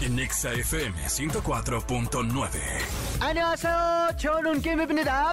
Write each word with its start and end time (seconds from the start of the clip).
en 0.00 0.18
ExaFM 0.18 0.94
104.9. 1.08 2.48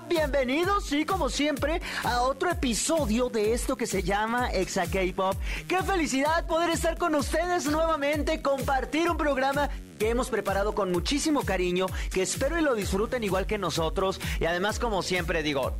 Bienvenidos, 0.08 0.86
sí, 0.86 1.06
como 1.06 1.30
siempre, 1.30 1.82
a 2.04 2.22
otro 2.22 2.50
episodio 2.52 3.30
de 3.30 3.54
esto 3.54 3.76
que 3.76 3.88
se 3.88 4.04
llama 4.04 4.52
Exa 4.52 4.86
K-Pop. 4.86 5.36
¡Qué 5.68 5.82
felicidad 5.84 6.48
poder 6.48 6.70
estar 6.70 6.98
con 6.98 7.16
ustedes 7.16 7.66
nuevamente, 7.66 8.42
compartir 8.42 9.10
un 9.10 9.18
programa 9.18 9.70
que 10.00 10.10
hemos 10.10 10.30
preparado 10.30 10.74
con 10.74 10.92
muchísimo 10.92 11.42
cariño, 11.42 11.88
que 12.12 12.22
espero 12.22 12.58
y 12.58 12.62
lo 12.62 12.74
disfruten 12.74 13.24
igual 13.24 13.46
que 13.46 13.58
nosotros. 13.58 14.20
Y 14.40 14.46
además, 14.46 14.80
como 14.80 15.04
siempre 15.04 15.44
digo, 15.44 15.76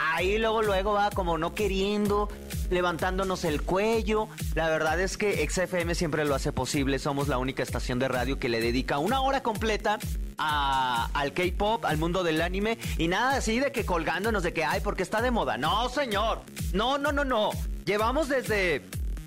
ahí 0.00 0.38
luego, 0.38 0.62
luego 0.62 0.92
va 0.92 1.10
como 1.10 1.38
no 1.38 1.54
queriendo, 1.54 2.28
levantándonos 2.70 3.44
el 3.44 3.62
cuello. 3.62 4.28
La 4.54 4.68
verdad 4.68 5.00
es 5.00 5.16
que 5.16 5.46
XFM 5.48 5.94
siempre 5.94 6.24
lo 6.24 6.34
hace 6.34 6.52
posible. 6.52 6.98
Somos 6.98 7.28
la 7.28 7.38
única 7.38 7.62
estación 7.62 7.98
de 7.98 8.08
radio 8.08 8.38
que 8.38 8.48
le 8.48 8.60
dedica 8.60 8.98
una 8.98 9.20
hora 9.20 9.42
completa 9.42 9.98
al 10.38 11.32
K-pop, 11.32 11.84
al 11.84 11.98
mundo 11.98 12.22
del 12.22 12.40
anime. 12.40 12.78
Y 12.98 13.08
nada 13.08 13.36
así 13.36 13.60
de 13.60 13.72
que 13.72 13.84
colgándonos 13.84 14.42
de 14.42 14.52
que, 14.52 14.64
ay, 14.64 14.80
porque 14.82 15.02
está 15.02 15.20
de 15.20 15.30
moda. 15.30 15.56
No, 15.58 15.88
señor. 15.88 16.40
No, 16.72 16.98
no, 16.98 17.12
no, 17.12 17.24
no. 17.24 17.50
Llevamos 17.84 18.28
desde 18.28 18.82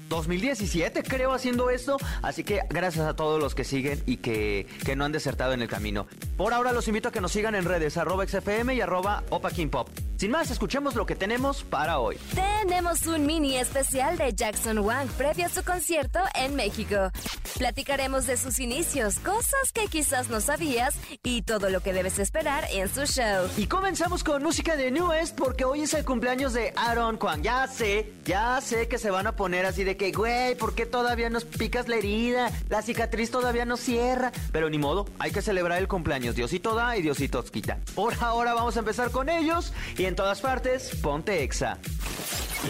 2017 0.10 1.02
creo 1.02 1.34
haciendo 1.34 1.70
esto, 1.72 1.98
así 2.22 2.44
que 2.44 2.62
gracias 2.70 3.06
a 3.06 3.16
todos 3.16 3.42
los 3.42 3.56
que 3.56 3.64
siguen 3.64 4.04
y 4.06 4.18
que, 4.18 4.68
que 4.86 4.96
no 4.96 5.06
han 5.06 5.12
desertado 5.12 5.54
en 5.54 5.62
el 5.62 5.68
camino. 5.68 6.08
Por 6.38 6.52
ahora 6.54 6.72
los 6.72 6.88
invito 6.88 7.10
a 7.10 7.12
que 7.12 7.22
nos 7.22 7.32
sigan 7.32 7.54
en 7.54 7.66
redes 7.66 7.96
arroba 7.98 8.26
XFM 8.28 8.74
y 8.74 8.82
arroba 8.82 9.24
Opa 9.30 9.52
King 9.52 9.70
Pop. 9.70 9.88
Sin 10.18 10.32
más, 10.32 10.50
escuchemos 10.52 10.96
lo 10.96 11.06
que 11.06 11.16
tenemos 11.16 11.64
para 11.64 12.00
hoy. 12.00 12.18
Tenemos 12.34 13.06
un 13.08 13.26
mini 13.26 13.58
especial 13.58 14.18
de 14.18 14.34
Jackson 14.34 14.80
Wang 14.80 15.08
previo 15.18 15.48
a 15.48 15.50
su 15.50 15.64
concierto 15.64 16.20
en 16.34 16.56
México. 16.56 17.12
Platicaremos 17.58 18.26
de 18.26 18.38
sus 18.38 18.60
inicios, 18.60 19.20
cosas 19.20 19.72
que 19.74 19.88
quizás 19.88 20.30
no 20.30 20.40
sabías 20.40 20.96
y 21.24 21.42
todo 21.42 21.70
lo 21.70 21.82
que 21.82 21.94
debes 21.94 22.20
esperar 22.20 22.66
en 22.72 22.88
su 22.88 23.06
show. 23.06 23.50
Y 23.58 23.68
comenzamos 23.68 24.24
con 24.24 24.42
música 24.42 24.76
de 24.76 24.92
New 24.92 25.10
West 25.10 25.38
porque 25.38 25.66
hoy 25.66 25.82
es 25.82 25.94
el 25.94 26.06
cumpleaños 26.06 26.54
de 26.54 26.74
Aaron 26.78 27.18
Kwang. 27.18 27.42
Ya 27.42 27.68
sé, 27.68 28.14
ya 28.24 28.62
sé 28.62 28.88
que 28.88 28.98
se 28.98 29.12
van 29.12 29.28
a 29.28 29.36
poner 29.36 29.66
así 29.66 29.84
de 29.84 29.98
que, 29.98 30.12
güey, 30.12 30.56
¿por 30.56 30.74
qué 30.74 30.86
todavía 30.86 31.30
nos 31.30 31.44
picas 31.44 31.88
la 31.88 31.98
herida? 31.98 32.50
La 32.70 32.82
cicatriz 32.82 33.30
todavía 33.30 33.66
no 33.66 33.78
cierra. 33.78 34.32
Pero 34.52 34.70
ni 34.70 34.78
modo, 34.78 35.06
hay 35.20 35.32
que 35.32 35.42
celebrar 35.42 35.80
el 35.80 35.88
cumpleaños. 35.88 36.23
Diosito 36.32 36.74
da 36.74 36.96
y 36.96 37.02
Diosito 37.02 37.44
quita. 37.44 37.80
Por 37.94 38.14
ahora 38.22 38.54
vamos 38.54 38.78
a 38.78 38.80
empezar 38.80 39.12
con 39.12 39.28
ellos 39.28 39.74
y 39.98 40.06
en 40.06 40.16
todas 40.16 40.40
partes, 40.40 40.96
ponte 41.02 41.44
exa. 41.44 41.78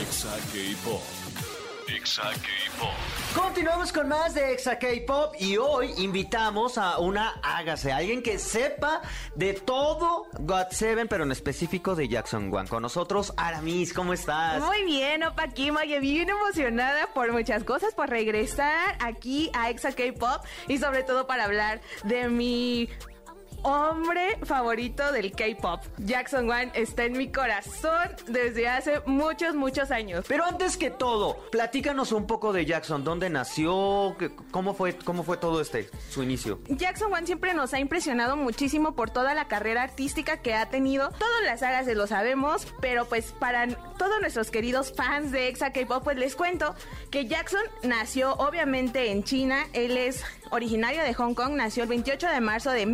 Exa 0.02 0.36
K-Pop. 0.52 1.02
Exa 1.88 2.24
K-Pop. 2.24 2.90
Continuamos 3.36 3.92
con 3.92 4.08
más 4.08 4.34
de 4.34 4.54
Exa 4.54 4.80
K-Pop 4.80 5.36
y 5.40 5.58
hoy 5.58 5.94
invitamos 5.98 6.78
a 6.78 6.98
una 7.00 7.40
hágase, 7.44 7.92
alguien 7.92 8.24
que 8.24 8.40
sepa 8.40 9.02
de 9.36 9.54
todo 9.54 10.28
God 10.40 10.68
Seven, 10.72 11.08
pero 11.08 11.24
en 11.24 11.32
específico 11.32 11.96
de 11.96 12.08
Jackson 12.08 12.52
Wang. 12.52 12.68
Con 12.68 12.82
nosotros, 12.82 13.34
Aramis, 13.38 13.94
¿cómo 13.94 14.14
estás? 14.14 14.62
Muy 14.62 14.86
bien, 14.86 15.24
Opa 15.24 15.50
Kim, 15.50 15.76
oye, 15.76 16.00
bien 16.00 16.30
emocionada 16.30 17.08
por 17.14 17.32
muchas 17.32 17.64
cosas, 17.64 17.94
por 17.94 18.10
regresar 18.10 18.98
aquí 19.00 19.52
a 19.54 19.70
Exa 19.70 19.92
K-Pop 19.92 20.44
y 20.68 20.78
sobre 20.78 21.04
todo 21.04 21.28
para 21.28 21.44
hablar 21.44 21.82
de 22.04 22.30
mi 22.30 22.90
hombre 23.64 24.38
favorito 24.44 25.12
del 25.12 25.32
K-Pop. 25.32 25.82
Jackson 25.98 26.48
Wang 26.48 26.72
está 26.74 27.06
en 27.06 27.14
mi 27.14 27.32
corazón 27.32 28.10
desde 28.28 28.68
hace 28.68 29.02
muchos, 29.06 29.56
muchos 29.56 29.92
años. 29.92 30.26
Pero 30.28 30.46
antes 30.46 30.78
que 30.78 30.90
todo, 30.92 31.38
platícanos 31.52 32.12
un 32.12 32.28
poco 32.28 32.54
de 32.54 32.66
Jackson, 32.66 33.04
dónde 33.04 33.30
nació, 33.30 34.16
¿Qué- 34.20 34.32
cómo 34.52 34.74
fue, 34.74 34.96
cómo 34.98 35.24
fue 35.24 35.38
todo 35.38 35.62
este, 35.62 35.90
su 36.10 36.24
inicio. 36.24 36.60
Jackson 36.68 37.12
Wang 37.12 37.26
siempre 37.26 37.54
nos 37.54 37.74
ha 37.74 37.80
impresionado 37.80 38.36
muchísimo 38.36 38.96
por 38.96 39.10
toda 39.10 39.34
la 39.34 39.48
carrera 39.48 39.84
artística 39.84 40.38
que 40.42 40.54
ha 40.54 40.70
tenido. 40.70 41.10
Todas 41.12 41.44
las 41.46 41.62
sagas 41.62 41.86
se 41.86 41.96
lo 41.96 42.08
sabemos, 42.08 42.68
pero 42.82 43.06
pues 43.06 43.32
para 43.32 43.68
todos 43.98 44.20
nuestros 44.22 44.52
queridos 44.52 44.94
fans 44.96 45.32
de 45.32 45.48
Exa 45.48 45.72
K-Pop, 45.72 46.04
pues 46.04 46.18
les 46.18 46.36
cuento 46.36 46.76
que 47.10 47.26
Jackson 47.26 47.62
nació 47.84 48.34
obviamente 48.34 49.12
en 49.12 49.24
China. 49.24 49.66
Él 49.74 49.98
es 49.98 50.24
originario 50.52 51.02
de 51.04 51.14
Hong 51.14 51.34
Kong, 51.34 51.54
nació 51.54 51.84
el 51.84 51.90
28 51.90 52.28
de 52.28 52.42
marzo 52.42 52.72
de 52.72 52.86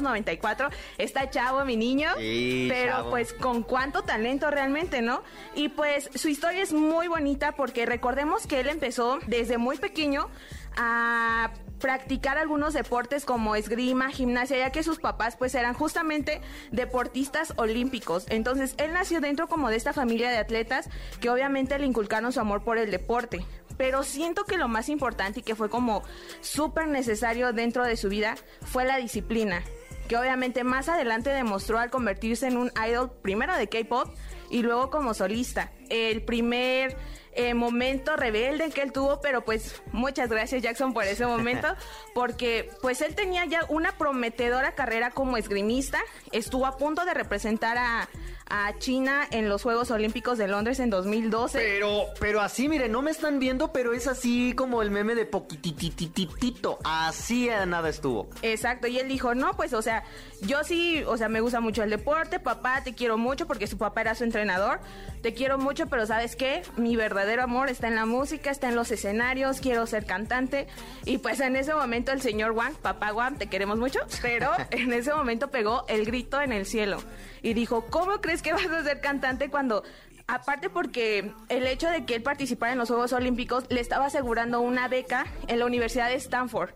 1994. 0.00 0.70
Está 0.98 1.30
chavo, 1.30 1.64
mi 1.64 1.76
niño. 1.76 2.10
Sí, 2.18 2.66
pero 2.70 2.92
chavo. 2.92 3.10
pues 3.10 3.32
con 3.32 3.62
cuánto 3.62 4.02
talento 4.02 4.50
realmente, 4.50 5.02
¿no? 5.02 5.22
Y 5.54 5.68
pues 5.68 6.10
su 6.14 6.28
historia 6.28 6.62
es 6.62 6.72
muy 6.72 7.08
bonita 7.08 7.52
porque 7.52 7.86
recordemos 7.86 8.46
que 8.46 8.60
él 8.60 8.68
empezó 8.68 9.18
desde 9.26 9.58
muy 9.58 9.76
pequeño 9.76 10.28
a 10.76 11.52
practicar 11.82 12.38
algunos 12.38 12.74
deportes 12.74 13.24
como 13.24 13.56
esgrima, 13.56 14.10
gimnasia, 14.10 14.56
ya 14.56 14.70
que 14.70 14.84
sus 14.84 15.00
papás 15.00 15.36
pues 15.36 15.54
eran 15.54 15.74
justamente 15.74 16.40
deportistas 16.70 17.52
olímpicos. 17.56 18.24
Entonces 18.30 18.74
él 18.78 18.92
nació 18.92 19.20
dentro 19.20 19.48
como 19.48 19.68
de 19.68 19.76
esta 19.76 19.92
familia 19.92 20.30
de 20.30 20.38
atletas 20.38 20.88
que 21.20 21.28
obviamente 21.28 21.78
le 21.78 21.86
inculcaron 21.86 22.32
su 22.32 22.40
amor 22.40 22.62
por 22.62 22.78
el 22.78 22.90
deporte. 22.90 23.44
Pero 23.76 24.04
siento 24.04 24.44
que 24.44 24.58
lo 24.58 24.68
más 24.68 24.88
importante 24.88 25.40
y 25.40 25.42
que 25.42 25.56
fue 25.56 25.68
como 25.68 26.02
súper 26.40 26.86
necesario 26.86 27.52
dentro 27.52 27.84
de 27.84 27.96
su 27.96 28.08
vida 28.08 28.36
fue 28.60 28.84
la 28.84 28.98
disciplina 28.98 29.64
que 30.08 30.16
obviamente 30.16 30.64
más 30.64 30.88
adelante 30.88 31.30
demostró 31.30 31.78
al 31.78 31.90
convertirse 31.90 32.46
en 32.46 32.56
un 32.56 32.70
idol 32.88 33.10
primero 33.22 33.56
de 33.56 33.68
K-pop 33.68 34.14
y 34.50 34.62
luego 34.62 34.90
como 34.90 35.14
solista. 35.14 35.72
El 35.88 36.22
primer 36.22 36.96
eh, 37.34 37.54
momento 37.54 38.16
rebelde 38.16 38.70
que 38.70 38.82
él 38.82 38.92
tuvo, 38.92 39.20
pero 39.20 39.44
pues 39.44 39.82
muchas 39.92 40.28
gracias 40.28 40.62
Jackson 40.62 40.92
por 40.92 41.04
ese 41.04 41.26
momento, 41.26 41.68
porque 42.14 42.70
pues 42.80 43.00
él 43.00 43.14
tenía 43.14 43.44
ya 43.46 43.64
una 43.68 43.96
prometedora 43.96 44.74
carrera 44.74 45.10
como 45.10 45.36
esgrimista, 45.36 46.00
estuvo 46.30 46.66
a 46.66 46.76
punto 46.76 47.04
de 47.04 47.14
representar 47.14 47.78
a, 47.78 48.08
a 48.46 48.78
China 48.78 49.26
en 49.30 49.48
los 49.48 49.62
Juegos 49.62 49.90
Olímpicos 49.90 50.36
de 50.36 50.46
Londres 50.46 50.78
en 50.78 50.90
2012. 50.90 51.58
Pero, 51.58 52.04
pero 52.20 52.42
así, 52.42 52.68
miren, 52.68 52.92
no 52.92 53.00
me 53.00 53.10
están 53.10 53.38
viendo, 53.38 53.72
pero 53.72 53.94
es 53.94 54.06
así 54.06 54.52
como 54.54 54.82
el 54.82 54.90
meme 54.90 55.14
de 55.14 55.24
poquititititito. 55.24 56.78
Así 56.84 57.48
nada 57.66 57.88
estuvo. 57.88 58.28
Exacto, 58.42 58.86
y 58.88 58.98
él 58.98 59.08
dijo, 59.08 59.34
no, 59.34 59.54
pues, 59.54 59.72
o 59.72 59.80
sea, 59.80 60.04
yo 60.42 60.64
sí, 60.64 61.04
o 61.06 61.16
sea, 61.16 61.28
me 61.28 61.40
gusta 61.40 61.60
mucho 61.60 61.84
el 61.84 61.90
deporte, 61.90 62.40
papá, 62.40 62.82
te 62.82 62.94
quiero 62.94 63.16
mucho 63.16 63.46
porque 63.46 63.68
su 63.68 63.78
papá 63.78 64.00
era 64.00 64.14
su 64.16 64.24
entrenador, 64.24 64.80
te 65.22 65.34
quiero 65.34 65.56
mucho, 65.56 65.86
pero 65.86 66.04
¿sabes 66.04 66.34
qué? 66.34 66.62
Mi 66.76 66.96
verdadero 66.96 67.44
amor 67.44 67.68
está 67.68 67.86
en 67.86 67.94
la 67.94 68.06
música, 68.06 68.50
está 68.50 68.68
en 68.68 68.74
los 68.74 68.90
escenarios, 68.90 69.60
quiero 69.60 69.86
ser 69.86 70.04
cantante, 70.04 70.66
y 71.04 71.18
pues 71.18 71.38
en 71.40 71.54
ese 71.54 71.74
momento 71.74 72.10
el 72.10 72.20
señor 72.20 72.50
Wang, 72.52 72.74
papá 72.74 73.12
Wang, 73.12 73.38
te 73.38 73.46
queremos 73.46 73.78
mucho, 73.78 74.00
pero 74.20 74.50
en 74.70 74.92
ese 74.92 75.14
momento 75.14 75.50
pegó 75.50 75.84
el 75.88 76.04
grito 76.04 76.40
en 76.40 76.52
el 76.52 76.66
cielo 76.66 76.98
y 77.42 77.54
dijo, 77.54 77.86
¿cómo 77.88 78.20
crees 78.20 78.42
que 78.42 78.52
vas 78.52 78.66
a 78.66 78.82
ser 78.82 79.00
cantante 79.00 79.48
cuando... 79.48 79.84
Aparte 80.28 80.70
porque 80.70 81.32
el 81.48 81.66
hecho 81.66 81.90
de 81.90 82.06
que 82.06 82.14
él 82.14 82.22
participara 82.22 82.72
en 82.72 82.78
los 82.78 82.88
Juegos 82.88 83.12
Olímpicos 83.12 83.64
le 83.70 83.80
estaba 83.80 84.06
asegurando 84.06 84.60
una 84.60 84.86
beca 84.86 85.26
en 85.48 85.58
la 85.58 85.66
Universidad 85.66 86.08
de 86.08 86.14
Stanford 86.14 86.70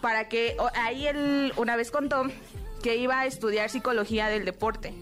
para 0.00 0.28
que 0.28 0.56
ahí 0.74 1.08
él 1.08 1.52
una 1.56 1.74
vez 1.74 1.90
contó 1.90 2.24
que 2.82 2.96
iba 2.96 3.20
a 3.20 3.26
estudiar 3.26 3.70
psicología 3.70 4.28
del 4.28 4.44
deporte. 4.44 4.94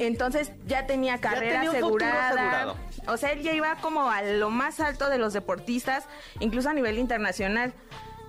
Entonces 0.00 0.50
ya 0.66 0.86
tenía 0.86 1.20
carrera 1.20 1.60
tenía 1.60 1.70
asegurada. 1.70 2.74
O 3.06 3.16
sea, 3.16 3.32
él 3.32 3.42
ya 3.42 3.52
iba 3.52 3.76
como 3.76 4.10
a 4.10 4.22
lo 4.22 4.50
más 4.50 4.80
alto 4.80 5.08
de 5.08 5.18
los 5.18 5.32
deportistas, 5.32 6.04
incluso 6.40 6.68
a 6.68 6.74
nivel 6.74 6.98
internacional. 6.98 7.72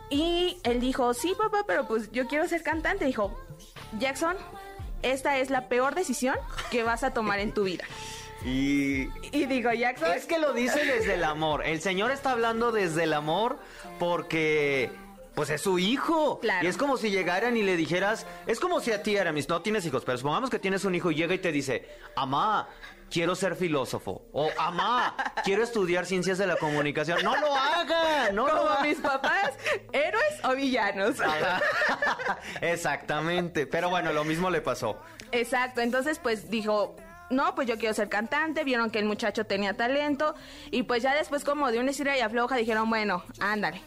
Y 0.10 0.58
él 0.64 0.80
dijo, 0.80 1.14
sí, 1.14 1.34
papá, 1.38 1.64
pero 1.66 1.88
pues 1.88 2.12
yo 2.12 2.28
quiero 2.28 2.48
ser 2.48 2.62
cantante. 2.62 3.06
Dijo, 3.06 3.38
Jackson, 4.00 4.36
esta 5.02 5.38
es 5.38 5.50
la 5.50 5.68
peor 5.68 5.96
decisión 5.96 6.36
que 6.72 6.84
vas 6.84 7.04
a 7.04 7.12
tomar 7.12 7.40
en 7.40 7.54
tu 7.54 7.64
vida. 7.64 7.86
Y 8.46 9.10
Y 9.32 9.48
digo, 9.48 9.74
Jackson, 9.74 10.12
es 10.12 10.28
que 10.28 10.38
lo 10.38 10.54
dice 10.54 10.86
desde 10.86 11.16
el 11.16 11.24
amor. 11.24 11.66
El 11.66 11.82
señor 11.82 12.12
está 12.12 12.32
hablando 12.32 12.72
desde 12.72 13.06
el 13.06 13.14
amor 13.14 13.58
porque 13.98 14.92
pues 15.36 15.50
es 15.50 15.62
su 15.62 15.78
hijo. 15.78 16.40
Claro. 16.40 16.66
Y 16.66 16.68
es 16.70 16.78
como 16.78 16.98
si 16.98 17.12
llegaran 17.12 17.58
y 17.58 17.64
le 17.64 17.78
dijeras, 17.78 18.26
es 18.48 18.60
como 18.60 18.80
si 18.80 18.92
a 18.92 19.04
ti, 19.04 19.18
Aramis, 19.18 19.48
no 19.50 19.62
tienes 19.62 19.86
hijos, 19.86 20.04
pero 20.06 20.18
supongamos 20.18 20.50
que 20.50 20.60
tienes 20.60 20.86
un 20.86 20.96
hijo 20.96 21.12
y 21.12 21.16
llega 21.16 21.36
y 21.36 21.40
te 21.40 21.52
dice, 21.52 21.88
amá, 22.16 22.70
quiero 23.10 23.36
ser 23.36 23.56
filósofo. 23.56 24.24
O 24.32 24.50
amá, 24.58 25.16
quiero 25.44 25.64
estudiar 25.64 26.06
ciencias 26.06 26.38
de 26.38 26.48
la 26.48 26.56
comunicación. 26.58 27.24
No 27.24 27.36
lo 27.36 27.56
haga, 27.56 28.32
no 28.32 28.48
lo 28.48 28.58
como 28.58 28.70
haga. 28.70 28.82
mis 28.84 28.98
papás, 29.00 29.52
héroes 29.92 30.44
o 30.44 30.56
villanos. 30.56 31.18
Exactamente. 32.62 33.68
Pero 33.68 33.90
bueno, 33.90 34.14
lo 34.14 34.24
mismo 34.24 34.50
le 34.50 34.62
pasó. 34.62 35.00
Exacto, 35.32 35.82
entonces 35.82 36.20
pues 36.20 36.50
dijo, 36.50 36.96
no, 37.30 37.56
pues 37.56 37.68
yo 37.68 37.78
quiero 37.78 37.94
ser 37.94 38.10
cantante, 38.10 38.64
vieron 38.64 38.90
que 38.90 39.00
el 39.00 39.06
muchacho 39.06 39.46
tenía 39.46 39.76
talento 39.76 40.36
y 40.72 40.84
pues 40.84 41.04
ya 41.04 41.16
después 41.16 41.44
como 41.44 41.72
de 41.72 41.80
una 41.80 41.92
estira 41.92 42.18
y 42.18 42.22
afloja 42.22 42.56
dijeron, 42.56 42.90
bueno, 42.90 43.24
ándale, 43.40 43.82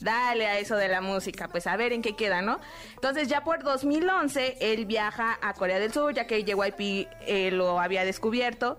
dale 0.00 0.46
a 0.46 0.58
eso 0.58 0.76
de 0.76 0.88
la 0.88 1.00
música, 1.00 1.48
pues 1.48 1.66
a 1.66 1.76
ver 1.76 1.92
en 1.92 2.02
qué 2.02 2.14
queda, 2.16 2.42
¿no? 2.42 2.60
Entonces 2.94 3.28
ya 3.28 3.44
por 3.44 3.62
2011 3.62 4.58
él 4.60 4.86
viaja 4.86 5.38
a 5.42 5.54
Corea 5.54 5.78
del 5.78 5.92
Sur, 5.92 6.14
ya 6.14 6.26
que 6.26 6.44
JYP 6.44 7.08
eh, 7.26 7.50
lo 7.50 7.80
había 7.80 8.04
descubierto. 8.04 8.78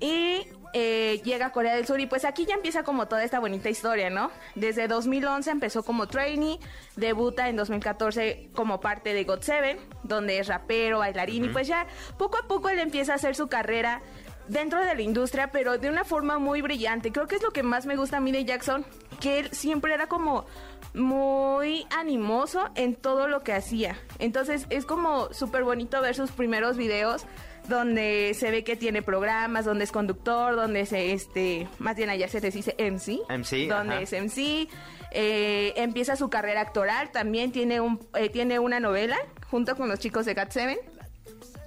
Y 0.00 0.48
eh, 0.74 1.20
llega 1.22 1.46
a 1.46 1.52
Corea 1.52 1.76
del 1.76 1.86
Sur 1.86 2.00
y 2.00 2.06
pues 2.06 2.24
aquí 2.24 2.46
ya 2.46 2.54
empieza 2.54 2.82
como 2.82 3.06
toda 3.06 3.22
esta 3.22 3.38
bonita 3.38 3.68
historia, 3.68 4.08
¿no? 4.08 4.30
Desde 4.54 4.88
2011 4.88 5.50
empezó 5.50 5.82
como 5.82 6.08
trainee, 6.08 6.58
debuta 6.96 7.48
en 7.48 7.56
2014 7.56 8.48
como 8.54 8.80
parte 8.80 9.12
de 9.12 9.26
GOT7, 9.26 9.76
donde 10.02 10.38
es 10.38 10.48
rapero, 10.48 11.00
bailarín 11.00 11.44
y 11.44 11.48
pues 11.50 11.68
ya 11.68 11.86
poco 12.18 12.38
a 12.38 12.48
poco 12.48 12.70
él 12.70 12.78
empieza 12.78 13.12
a 13.12 13.16
hacer 13.16 13.36
su 13.36 13.48
carrera 13.48 14.00
dentro 14.48 14.80
de 14.80 14.94
la 14.94 15.02
industria, 15.02 15.50
pero 15.52 15.78
de 15.78 15.88
una 15.88 16.04
forma 16.04 16.38
muy 16.38 16.60
brillante. 16.62 17.12
Creo 17.12 17.26
que 17.26 17.36
es 17.36 17.42
lo 17.42 17.50
que 17.50 17.62
más 17.62 17.86
me 17.86 17.96
gusta 17.96 18.18
a 18.18 18.20
mí 18.20 18.32
de 18.32 18.44
Jackson, 18.44 18.84
que 19.20 19.38
él 19.40 19.48
siempre 19.52 19.94
era 19.94 20.06
como 20.08 20.46
muy 20.94 21.86
animoso 21.96 22.68
en 22.74 22.94
todo 22.94 23.28
lo 23.28 23.40
que 23.42 23.52
hacía. 23.52 23.96
Entonces 24.18 24.66
es 24.70 24.84
como 24.84 25.32
súper 25.32 25.64
bonito 25.64 26.00
ver 26.02 26.14
sus 26.14 26.30
primeros 26.32 26.76
videos 26.76 27.24
donde 27.68 28.34
se 28.34 28.50
ve 28.50 28.64
que 28.64 28.74
tiene 28.76 29.02
programas, 29.02 29.64
donde 29.64 29.84
es 29.84 29.92
conductor, 29.92 30.56
donde 30.56 30.84
se, 30.84 31.12
este, 31.12 31.68
más 31.78 31.96
bien 31.96 32.10
allá 32.10 32.26
se 32.28 32.40
les 32.40 32.54
dice 32.54 32.74
MC. 32.78 33.20
MC, 33.28 33.68
Donde 33.68 33.94
ajá. 33.94 34.02
es 34.02 34.12
MC. 34.12 34.68
eh, 35.12 35.72
empieza 35.76 36.16
su 36.16 36.28
carrera 36.28 36.60
actoral, 36.60 37.10
también 37.12 37.52
tiene, 37.52 37.80
un, 37.80 38.00
eh, 38.14 38.28
tiene 38.30 38.58
una 38.58 38.80
novela 38.80 39.16
junto 39.48 39.76
con 39.76 39.88
los 39.88 40.00
chicos 40.00 40.26
de 40.26 40.34
GAT7. 40.34 40.78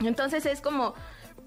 Entonces 0.01 0.45
es 0.45 0.59
como 0.59 0.93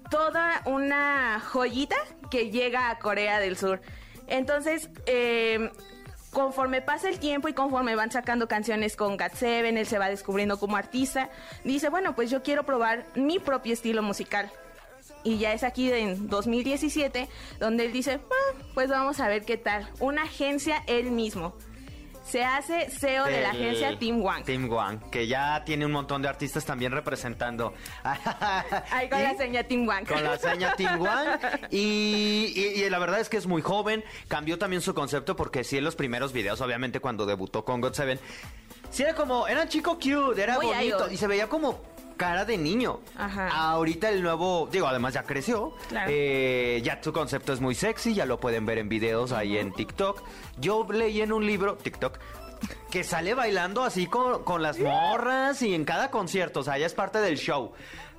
toda 0.09 0.61
una 0.65 1.39
joyita 1.39 1.95
que 2.29 2.51
llega 2.51 2.89
a 2.89 2.99
Corea 2.99 3.39
del 3.39 3.57
Sur. 3.57 3.81
Entonces, 4.27 4.89
eh, 5.05 5.71
conforme 6.31 6.81
pasa 6.81 7.09
el 7.09 7.19
tiempo 7.19 7.47
y 7.47 7.53
conforme 7.53 7.95
van 7.95 8.11
sacando 8.11 8.47
canciones 8.47 8.95
con 8.95 9.17
GAT7, 9.17 9.77
él 9.77 9.85
se 9.85 9.97
va 9.97 10.09
descubriendo 10.09 10.59
como 10.59 10.77
artista, 10.77 11.29
dice, 11.63 11.89
bueno, 11.89 12.15
pues 12.15 12.29
yo 12.29 12.43
quiero 12.43 12.63
probar 12.63 13.05
mi 13.15 13.39
propio 13.39 13.73
estilo 13.73 14.01
musical. 14.03 14.51
Y 15.23 15.37
ya 15.37 15.53
es 15.53 15.63
aquí 15.63 15.91
en 15.91 16.29
2017 16.29 17.27
donde 17.59 17.85
él 17.85 17.91
dice, 17.91 18.21
"Ah, 18.31 18.53
pues 18.73 18.89
vamos 18.89 19.19
a 19.19 19.27
ver 19.27 19.43
qué 19.43 19.57
tal. 19.57 19.89
Una 19.99 20.23
agencia 20.23 20.81
él 20.87 21.11
mismo. 21.11 21.55
Se 22.29 22.43
hace 22.45 22.89
CEO 22.91 23.25
de 23.25 23.41
la 23.41 23.49
agencia 23.49 23.97
Team 23.97 24.23
One. 24.23 24.43
Team 24.43 24.71
One, 24.71 24.99
que 25.11 25.25
ya 25.27 25.63
tiene 25.65 25.85
un 25.85 25.91
montón 25.91 26.21
de 26.21 26.27
artistas 26.29 26.63
también 26.63 26.91
representando. 26.91 27.73
Ahí 28.91 29.09
con 29.09 29.19
Y- 29.19 29.23
la 29.23 29.35
seña 29.35 29.63
Team 29.63 29.87
One. 29.89 30.05
Con 30.05 30.23
la 30.23 30.37
seña 30.37 30.75
Team 30.75 31.01
One. 31.01 31.39
Y, 31.71 32.53
y- 32.55 32.83
y 32.83 32.89
la 32.89 32.99
verdad 32.99 33.19
es 33.19 33.29
que 33.29 33.37
es 33.37 33.47
muy 33.47 33.61
joven. 33.61 34.03
Cambió 34.27 34.57
también 34.59 34.81
su 34.81 34.93
concepto 34.93 35.35
porque 35.35 35.63
sí 35.63 35.77
en 35.77 35.83
los 35.83 35.95
primeros 35.95 36.31
videos, 36.33 36.61
obviamente 36.61 36.99
cuando 36.99 37.25
debutó 37.25 37.65
con 37.65 37.81
God 37.81 37.93
Seven, 37.93 38.19
sí 38.91 39.03
era 39.03 39.15
como, 39.15 39.47
era 39.47 39.67
chico 39.67 39.95
cute, 39.95 40.41
era 40.41 40.55
Muy 40.55 40.67
bonito 40.67 41.09
y 41.11 41.17
se 41.17 41.25
veía 41.27 41.47
como 41.47 41.81
cara 42.19 42.43
de 42.45 42.57
niño. 42.57 42.99
Ajá. 43.17 43.47
Ahorita 43.47 44.09
el 44.09 44.21
nuevo, 44.21 44.67
digo, 44.71 44.87
además 44.87 45.13
ya 45.13 45.23
creció. 45.23 45.73
Claro. 45.87 46.11
Eh, 46.13 46.81
ya 46.83 46.99
su 47.01 47.13
concepto 47.13 47.53
es 47.53 47.61
muy 47.61 47.73
sexy, 47.73 48.13
ya 48.13 48.25
lo 48.25 48.39
pueden 48.39 48.65
ver 48.65 48.77
en 48.77 48.89
videos 48.89 49.31
ahí 49.31 49.57
en 49.57 49.71
TikTok. 49.71 50.21
Yo 50.59 50.85
leí 50.91 51.21
en 51.21 51.31
un 51.31 51.47
libro, 51.47 51.77
TikTok, 51.77 52.19
que 52.91 53.05
sale 53.05 53.33
bailando 53.33 53.83
así 53.83 54.05
con, 54.05 54.43
con 54.43 54.61
las 54.61 54.77
morras 54.79 55.61
y 55.61 55.73
en 55.73 55.85
cada 55.85 56.11
concierto, 56.11 56.59
o 56.59 56.63
sea, 56.63 56.77
ya 56.77 56.85
es 56.85 56.93
parte 56.93 57.19
del 57.21 57.37
show. 57.37 57.71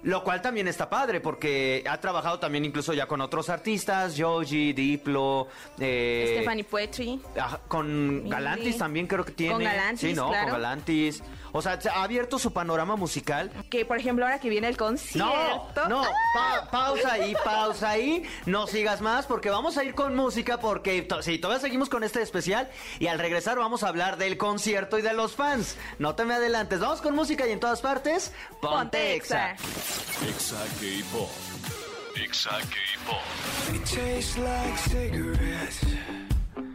Lo 0.02 0.24
cual 0.24 0.40
también 0.40 0.66
está 0.66 0.88
padre 0.88 1.20
porque 1.20 1.84
ha 1.88 2.00
trabajado 2.00 2.38
también 2.38 2.64
incluso 2.64 2.94
ya 2.94 3.06
con 3.06 3.20
otros 3.20 3.50
artistas, 3.50 4.14
Joji, 4.16 4.72
Diplo, 4.72 5.48
eh, 5.78 6.34
Stephanie 6.36 6.64
Poetry. 6.64 7.20
Con 7.68 8.28
Galantis 8.28 8.78
también 8.78 9.06
creo 9.06 9.24
que 9.24 9.32
tiene. 9.32 9.52
Con 9.54 9.62
Galantis, 9.64 10.00
Sí, 10.10 10.14
no, 10.14 10.28
claro. 10.30 10.44
con 10.44 10.52
Galantis. 10.62 11.22
O 11.52 11.60
sea, 11.60 11.78
ha 11.92 12.04
abierto 12.04 12.38
su 12.38 12.52
panorama 12.52 12.94
musical 12.94 13.50
Que 13.70 13.84
por 13.84 13.98
ejemplo 13.98 14.24
ahora 14.24 14.38
que 14.38 14.48
viene 14.48 14.68
el 14.68 14.74
no, 14.74 14.78
concierto. 14.78 15.88
no, 15.88 16.02
pa- 16.32 16.68
pausa 16.70 17.14
ahí, 17.14 17.34
pausa 17.44 17.90
ahí, 17.90 18.22
no 18.46 18.68
sigas 18.68 19.00
más 19.00 19.26
porque 19.26 19.50
vamos 19.50 19.76
a 19.76 19.82
ir 19.82 19.94
con 19.96 20.14
música 20.14 20.60
porque 20.60 21.02
to- 21.02 21.22
sí, 21.22 21.38
todavía 21.38 21.60
seguimos 21.60 21.88
con 21.90 22.04
este 22.04 22.22
especial 22.22 22.70
y 23.00 23.08
al 23.08 23.18
regresar 23.18 23.58
vamos 23.58 23.82
a 23.82 23.88
hablar 23.88 24.16
del 24.16 24.36
concierto 24.38 24.96
y 24.96 25.02
de 25.02 25.12
los 25.12 25.34
fans. 25.34 25.76
No 25.98 26.14
te 26.14 26.24
me 26.24 26.34
adelantes, 26.34 26.78
vamos 26.78 27.00
con 27.02 27.16
música 27.16 27.46
y 27.48 27.50
en 27.50 27.58
todas 27.60 27.80
partes, 27.80 28.32
ponte 28.60 29.18
Ponte 29.18 29.20
exa. 30.28 30.56
K-Pop. 30.80 31.30
Exa. 32.16 32.58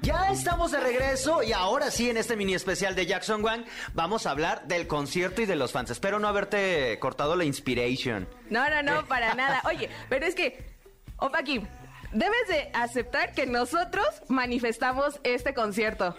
Ya 0.01 0.31
estamos 0.31 0.71
de 0.71 0.79
regreso 0.79 1.43
y 1.43 1.51
ahora 1.51 1.91
sí 1.91 2.09
en 2.09 2.17
este 2.17 2.35
mini 2.35 2.53
especial 2.53 2.95
de 2.95 3.05
Jackson 3.05 3.43
Wang 3.43 3.65
vamos 3.93 4.25
a 4.25 4.31
hablar 4.31 4.67
del 4.67 4.87
concierto 4.87 5.41
y 5.41 5.45
de 5.45 5.55
los 5.55 5.71
fans. 5.71 5.89
Espero 5.89 6.19
no 6.19 6.27
haberte 6.27 6.97
cortado 6.99 7.35
la 7.35 7.43
inspiration. 7.43 8.27
No, 8.49 8.69
no, 8.69 8.83
no, 8.83 9.05
para 9.07 9.33
nada. 9.35 9.61
Oye, 9.67 9.89
pero 10.09 10.25
es 10.25 10.35
que, 10.35 10.75
Opa 11.17 11.43
Kim, 11.43 11.67
debes 12.11 12.47
de 12.47 12.69
aceptar 12.73 13.33
que 13.33 13.45
nosotros 13.45 14.07
manifestamos 14.27 15.19
este 15.23 15.53
concierto. 15.53 16.15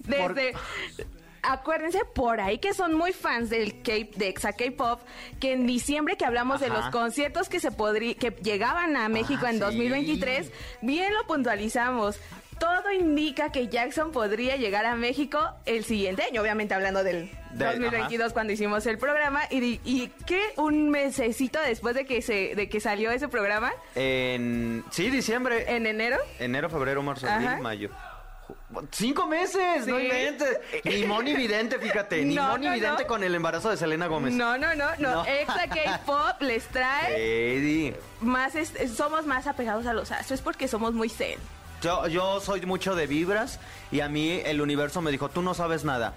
Desde... 0.00 0.54
Acuérdense 1.46 2.00
por 2.14 2.40
ahí 2.40 2.58
que 2.58 2.74
son 2.74 2.94
muy 2.94 3.12
fans 3.12 3.50
del 3.50 3.82
K 3.82 3.92
de 4.16 4.28
Exa 4.28 4.52
K-pop, 4.52 5.00
que 5.40 5.52
en 5.52 5.66
diciembre 5.66 6.16
que 6.16 6.24
hablamos 6.24 6.60
de 6.60 6.68
los 6.68 6.86
conciertos 6.90 7.48
que 7.48 7.60
se 7.60 7.70
que 7.70 8.34
llegaban 8.42 8.96
a 8.96 9.08
México 9.08 9.42
Ah, 9.46 9.50
en 9.50 9.54
sí. 9.56 9.60
2023, 9.60 10.50
bien 10.82 11.12
lo 11.14 11.26
puntualizamos. 11.26 12.18
Todo 12.58 12.90
indica 12.90 13.52
que 13.52 13.68
Jackson 13.68 14.12
podría 14.12 14.56
llegar 14.56 14.86
a 14.86 14.94
México 14.96 15.38
el 15.66 15.84
siguiente 15.84 16.22
año, 16.22 16.40
obviamente 16.40 16.72
hablando 16.72 17.04
del 17.04 17.30
Del- 17.52 17.80
2022 17.80 18.32
cuando 18.32 18.54
hicimos 18.54 18.86
el 18.86 18.96
programa. 18.96 19.42
Y, 19.50 19.78
y 19.84 20.08
que 20.26 20.40
un 20.56 20.88
mesecito 20.88 21.60
después 21.60 21.94
de 21.94 22.06
que 22.06 22.22
se 22.22 22.54
de 22.54 22.68
que 22.70 22.80
salió 22.80 23.10
ese 23.10 23.28
programa. 23.28 23.72
En 23.94 24.84
sí, 24.90 25.10
diciembre, 25.10 25.76
en 25.76 25.86
enero 25.86 26.16
enero, 26.38 26.70
febrero, 26.70 27.02
marzo, 27.02 27.28
abril, 27.28 27.60
mayo. 27.60 27.90
Cinco 28.92 29.26
meses, 29.26 29.86
no 29.86 29.98
inventes. 29.98 30.58
Ni 30.84 31.04
Moni 31.04 31.34
Vidente, 31.34 31.78
fíjate, 31.78 32.24
ni 32.24 32.34
No, 32.36 32.48
Moni 32.50 32.66
no, 32.66 32.72
Vidente 32.74 33.02
no. 33.02 33.08
con 33.08 33.22
el 33.24 33.34
embarazo 33.34 33.70
de 33.70 33.76
Selena 33.76 34.06
Gómez. 34.06 34.34
no 34.34 34.56
no 34.58 34.74
no 34.74 34.86
no. 34.98 35.24
Exa 35.24 35.66
K-pop 35.68 36.40
les 36.42 36.66
trae 36.68 37.56
Eddie. 37.56 37.96
más 38.20 38.54
es- 38.54 38.72
somos 38.96 39.26
más 39.26 39.46
apegados 39.46 39.86
a 39.86 39.92
los 39.94 40.10
astros 40.12 40.40
porque 40.42 40.68
somos 40.68 40.92
muy 40.94 41.08
zen 41.08 41.38
Yo, 41.82 42.06
yo 42.08 42.40
soy 42.40 42.60
mucho 42.66 42.94
de 42.94 43.06
vibras 43.06 43.58
y 43.90 44.00
a 44.00 44.08
mí 44.08 44.40
el 44.44 44.60
universo 44.60 45.00
me 45.02 45.10
dijo, 45.10 45.28
tú 45.28 45.42
no 45.42 45.54
sabes 45.54 45.84
nada. 45.84 46.14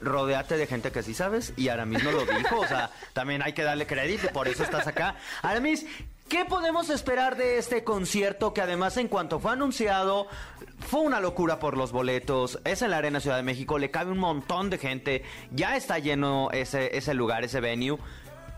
Rodéate 0.00 0.56
de 0.56 0.66
gente 0.66 0.90
que 0.90 1.02
sí 1.04 1.14
sabes 1.14 1.52
y 1.56 1.68
Aramis 1.68 2.02
no 2.02 2.10
lo 2.10 2.24
dijo, 2.26 2.58
o 2.60 2.66
sea, 2.66 2.90
también 3.12 3.40
hay 3.42 3.52
que 3.52 3.62
darle 3.62 3.86
crédito, 3.86 4.28
por 4.32 4.48
eso 4.48 4.64
estás 4.64 4.88
acá. 4.88 5.14
Aramis, 5.42 5.86
¿qué 6.28 6.44
podemos 6.44 6.90
esperar 6.90 7.36
de 7.36 7.58
este 7.58 7.84
concierto 7.84 8.52
que 8.52 8.60
además 8.62 8.96
en 8.96 9.06
cuanto 9.06 9.38
fue 9.38 9.52
anunciado 9.52 10.26
fue 10.86 11.00
una 11.00 11.20
locura 11.20 11.58
por 11.58 11.76
los 11.76 11.92
boletos, 11.92 12.58
es 12.64 12.82
en 12.82 12.90
la 12.90 12.98
Arena 12.98 13.20
Ciudad 13.20 13.36
de 13.36 13.42
México, 13.42 13.78
le 13.78 13.90
cabe 13.90 14.10
un 14.10 14.18
montón 14.18 14.70
de 14.70 14.78
gente, 14.78 15.22
ya 15.50 15.76
está 15.76 15.98
lleno 15.98 16.50
ese, 16.52 17.14
lugar, 17.14 17.44
ese 17.44 17.60
venue. 17.60 17.98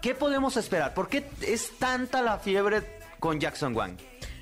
¿Qué 0.02 0.14
podemos 0.14 0.56
esperar? 0.56 0.94
¿Por 0.94 1.08
qué 1.08 1.24
es 1.40 1.78
tanta 1.78 2.20
la 2.22 2.38
fiebre 2.38 2.82
con 3.20 3.40
Jackson 3.40 3.74
Wang? 3.74 3.96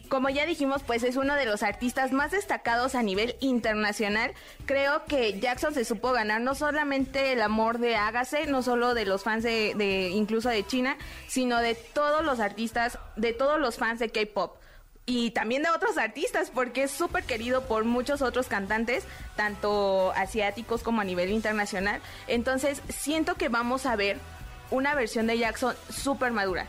Como 0.08 0.28
ya 0.28 0.44
dijimos, 0.44 0.82
pues 0.82 1.04
es 1.04 1.16
uno 1.16 1.34
de 1.36 1.46
los 1.46 1.62
artistas 1.62 2.12
más 2.12 2.32
destacados 2.32 2.94
a 2.94 3.02
nivel 3.02 3.34
internacional. 3.40 4.32
Creo 4.66 5.04
que 5.06 5.40
Jackson 5.40 5.72
se 5.72 5.86
supo 5.86 6.12
ganar 6.12 6.42
no 6.42 6.54
solamente 6.54 7.32
el 7.32 7.40
amor 7.40 7.78
de 7.78 7.96
Hágase, 7.96 8.46
no 8.46 8.62
solo 8.62 8.92
de 8.92 9.06
los 9.06 9.22
fans 9.22 9.42
de- 9.42 10.10
incluso 10.12 10.50
de 10.50 10.66
China, 10.66 10.98
sino 11.28 11.60
de 11.60 11.74
todos 11.74 12.22
los 12.24 12.40
artistas, 12.40 12.98
de 13.16 13.32
todos 13.32 13.58
los 13.58 13.76
fans 13.78 14.00
de 14.00 14.10
K-pop. 14.10 14.56
Y 15.04 15.32
también 15.32 15.62
de 15.62 15.70
otros 15.70 15.98
artistas, 15.98 16.50
porque 16.50 16.84
es 16.84 16.90
súper 16.90 17.24
querido 17.24 17.66
por 17.66 17.84
muchos 17.84 18.22
otros 18.22 18.46
cantantes, 18.46 19.04
tanto 19.36 20.12
asiáticos 20.12 20.82
como 20.82 21.00
a 21.00 21.04
nivel 21.04 21.30
internacional. 21.30 22.00
Entonces, 22.28 22.80
siento 22.88 23.34
que 23.34 23.48
vamos 23.48 23.84
a 23.86 23.96
ver 23.96 24.18
una 24.70 24.94
versión 24.94 25.26
de 25.26 25.38
Jackson 25.38 25.74
súper 25.90 26.30
madura 26.32 26.66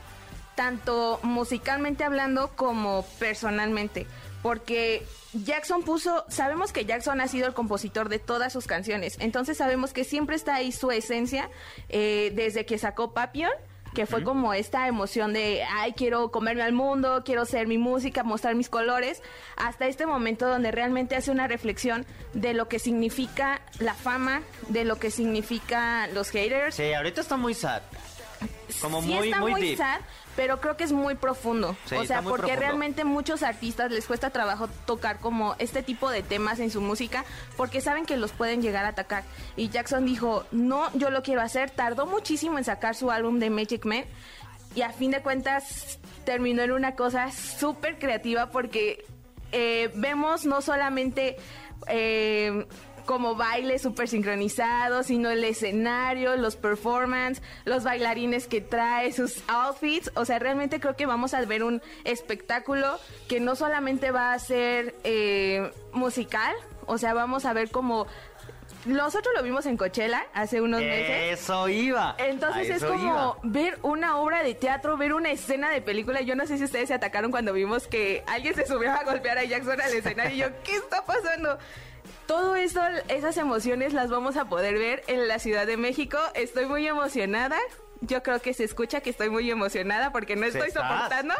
tanto 0.55 1.19
musicalmente 1.23 2.03
hablando 2.03 2.49
como 2.55 3.05
personalmente. 3.19 4.07
Porque 4.41 5.05
Jackson 5.33 5.83
puso, 5.83 6.25
sabemos 6.27 6.73
que 6.73 6.85
Jackson 6.85 7.21
ha 7.21 7.27
sido 7.27 7.47
el 7.47 7.53
compositor 7.53 8.09
de 8.09 8.19
todas 8.19 8.51
sus 8.51 8.67
canciones, 8.67 9.15
entonces 9.19 9.57
sabemos 9.57 9.93
que 9.93 10.03
siempre 10.03 10.35
está 10.35 10.55
ahí 10.55 10.71
su 10.71 10.91
esencia 10.91 11.49
eh, 11.89 12.31
desde 12.35 12.65
que 12.65 12.77
sacó 12.77 13.13
Papillon, 13.13 13.53
que 13.93 14.05
fue 14.05 14.23
como 14.23 14.53
esta 14.53 14.87
emoción 14.87 15.33
de, 15.33 15.63
ay, 15.63 15.93
quiero 15.93 16.31
comerme 16.31 16.63
al 16.63 16.73
mundo, 16.73 17.23
quiero 17.25 17.45
ser 17.45 17.67
mi 17.67 17.77
música, 17.77 18.23
mostrar 18.23 18.55
mis 18.55 18.69
colores, 18.69 19.21
hasta 19.55 19.87
este 19.87 20.05
momento 20.05 20.47
donde 20.47 20.71
realmente 20.71 21.15
hace 21.15 21.31
una 21.31 21.47
reflexión 21.47 22.05
de 22.33 22.53
lo 22.53 22.67
que 22.67 22.79
significa 22.79 23.61
la 23.79 23.93
fama, 23.93 24.41
de 24.69 24.85
lo 24.85 24.97
que 24.97 25.11
significa 25.11 26.07
los 26.07 26.29
haters, 26.29 26.75
Sí, 26.75 26.93
ahorita 26.93 27.21
está 27.21 27.37
muy 27.37 27.53
sad. 27.53 27.81
Como 28.81 29.01
sí 29.01 29.07
muy- 29.13 29.27
está 29.29 29.39
muy 29.39 29.61
deep. 29.61 29.77
sad, 29.77 30.01
pero 30.35 30.59
creo 30.59 30.75
que 30.77 30.83
es 30.83 30.91
muy 30.91 31.15
profundo. 31.15 31.75
Sí, 31.85 31.95
o 31.95 32.05
sea, 32.05 32.21
porque 32.21 32.37
profundo. 32.43 32.59
realmente 32.61 33.03
muchos 33.03 33.43
artistas 33.43 33.91
les 33.91 34.05
cuesta 34.05 34.29
trabajo 34.29 34.67
tocar 34.85 35.19
como 35.19 35.55
este 35.59 35.83
tipo 35.83 36.09
de 36.09 36.23
temas 36.23 36.59
en 36.59 36.71
su 36.71 36.81
música 36.81 37.23
porque 37.55 37.81
saben 37.81 38.05
que 38.05 38.17
los 38.17 38.31
pueden 38.31 38.61
llegar 38.61 38.85
a 38.85 38.89
atacar. 38.89 39.23
Y 39.55 39.69
Jackson 39.69 40.05
dijo, 40.05 40.45
no, 40.51 40.89
yo 40.97 41.09
lo 41.09 41.23
quiero 41.23 41.41
hacer. 41.41 41.69
Tardó 41.69 42.05
muchísimo 42.05 42.57
en 42.57 42.63
sacar 42.63 42.95
su 42.95 43.11
álbum 43.11 43.39
de 43.39 43.49
Magic 43.49 43.85
Man 43.85 44.03
y 44.75 44.81
a 44.81 44.89
fin 44.91 45.11
de 45.11 45.21
cuentas 45.21 45.99
terminó 46.25 46.61
en 46.63 46.71
una 46.71 46.95
cosa 46.95 47.31
súper 47.31 47.99
creativa 47.99 48.49
porque 48.49 49.05
eh, 49.51 49.91
vemos 49.93 50.45
no 50.45 50.61
solamente 50.61 51.37
eh, 51.87 52.65
como 53.05 53.35
baile 53.35 53.79
súper 53.79 54.07
sincronizado, 54.07 55.03
sino 55.03 55.29
el 55.29 55.43
escenario, 55.43 56.35
los 56.35 56.55
performance, 56.55 57.41
los 57.65 57.83
bailarines 57.83 58.47
que 58.47 58.61
trae, 58.61 59.11
sus 59.11 59.43
outfits. 59.47 60.11
O 60.15 60.25
sea, 60.25 60.39
realmente 60.39 60.79
creo 60.79 60.95
que 60.95 61.05
vamos 61.05 61.33
a 61.33 61.41
ver 61.45 61.63
un 61.63 61.81
espectáculo 62.03 62.99
que 63.27 63.39
no 63.39 63.55
solamente 63.55 64.11
va 64.11 64.33
a 64.33 64.39
ser 64.39 64.95
eh, 65.03 65.71
musical, 65.93 66.55
o 66.85 66.97
sea, 66.97 67.13
vamos 67.13 67.45
a 67.45 67.53
ver 67.53 67.69
como... 67.71 68.07
Nosotros 68.85 69.33
lo 69.33 69.43
vimos 69.43 69.65
en 69.65 69.77
Coachella 69.77 70.25
hace 70.33 70.59
unos 70.59 70.81
meses. 70.81 71.39
Eso 71.39 71.69
iba. 71.69 72.15
Entonces 72.17 72.69
es 72.69 72.83
como 72.83 73.01
iba. 73.01 73.37
ver 73.43 73.79
una 73.81 74.17
obra 74.17 74.43
de 74.43 74.55
teatro, 74.55 74.97
ver 74.97 75.13
una 75.13 75.31
escena 75.31 75.69
de 75.69 75.81
película. 75.81 76.19
Yo 76.19 76.35
no 76.35 76.45
sé 76.45 76.57
si 76.57 76.65
ustedes 76.65 76.89
se 76.89 76.93
atacaron 76.93 77.31
cuando 77.31 77.53
vimos 77.53 77.87
que 77.87 78.25
alguien 78.27 78.55
se 78.55 78.65
subió 78.65 78.91
a 78.91 79.03
golpear 79.05 79.37
a 79.37 79.45
Jackson 79.45 79.79
al 79.79 79.93
escenario 79.93 80.35
y 80.35 80.39
yo, 80.39 80.47
¿qué 80.65 80.75
está 80.75 81.05
pasando? 81.05 81.57
Todo 82.33 82.55
eso, 82.55 82.81
esas 83.09 83.37
emociones 83.37 83.93
las 83.93 84.09
vamos 84.09 84.37
a 84.37 84.45
poder 84.45 84.79
ver 84.79 85.03
en 85.05 85.27
la 85.27 85.37
Ciudad 85.37 85.67
de 85.67 85.77
México. 85.77 86.17
Estoy 86.33 86.65
muy 86.65 86.87
emocionada. 86.87 87.59
Yo 88.01 88.23
creo 88.23 88.41
que 88.41 88.55
se 88.55 88.63
escucha 88.63 89.01
que 89.01 89.11
estoy 89.11 89.29
muy 89.29 89.51
emocionada 89.51 90.11
porque 90.11 90.35
no 90.35 90.47
estoy 90.47 90.69
estás. 90.69 90.81
soportando 90.81 91.35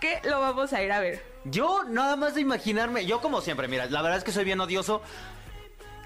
que 0.00 0.18
lo 0.24 0.40
vamos 0.40 0.72
a 0.72 0.82
ir 0.82 0.90
a 0.90 0.98
ver. 0.98 1.22
Yo 1.44 1.84
nada 1.84 2.16
más 2.16 2.34
de 2.34 2.40
imaginarme, 2.40 3.06
yo 3.06 3.20
como 3.20 3.40
siempre, 3.40 3.68
mira, 3.68 3.86
la 3.86 4.02
verdad 4.02 4.18
es 4.18 4.24
que 4.24 4.32
soy 4.32 4.42
bien 4.42 4.58
odioso. 4.58 5.00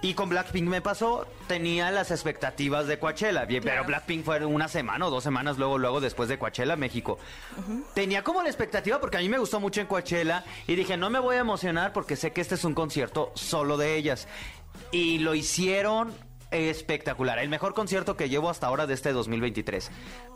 Y 0.02 0.14
con 0.14 0.28
Blackpink 0.28 0.68
me 0.68 0.82
pasó, 0.82 1.26
tenía 1.46 1.90
las 1.90 2.10
expectativas 2.10 2.86
de 2.86 2.98
Coachella, 2.98 3.44
bien, 3.46 3.62
pero. 3.62 3.84
Blackpink 3.84 4.24
fue 4.24 4.44
una 4.44 4.68
semana 4.68 5.06
o 5.06 5.10
dos 5.10 5.24
semanas 5.24 5.56
luego, 5.56 5.78
luego 5.78 6.00
después 6.00 6.28
de 6.28 6.38
Coachella, 6.38 6.76
México. 6.76 7.18
Tenía 7.94 8.22
como 8.22 8.42
la 8.42 8.48
expectativa 8.48 9.00
porque 9.00 9.16
a 9.16 9.20
mí 9.20 9.28
me 9.28 9.38
gustó 9.38 9.58
mucho 9.58 9.80
en 9.80 9.86
Coachella 9.86 10.44
y 10.66 10.74
dije, 10.74 10.96
no 10.96 11.08
me 11.08 11.18
voy 11.18 11.36
a 11.36 11.40
emocionar 11.40 11.92
porque 11.92 12.14
sé 12.16 12.32
que 12.32 12.40
este 12.40 12.56
es 12.56 12.64
un 12.64 12.74
concierto 12.74 13.32
solo 13.34 13.76
de 13.78 13.96
ellas. 13.96 14.28
Y 14.92 15.18
lo 15.18 15.34
hicieron 15.34 16.12
espectacular, 16.50 17.38
el 17.38 17.48
mejor 17.48 17.74
concierto 17.74 18.16
que 18.16 18.28
llevo 18.28 18.50
hasta 18.50 18.66
ahora 18.66 18.86
de 18.86 18.94
este 18.94 19.12
2023 19.12 19.90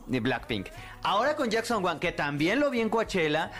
de 0.06 0.20
Blackpink. 0.20 0.66
Ahora 1.02 1.36
con 1.36 1.50
Jackson 1.50 1.84
Wang, 1.84 1.98
que 2.00 2.12
también 2.12 2.60
lo 2.60 2.70
vi 2.70 2.80
en 2.80 2.88
Coachella, 2.88 3.52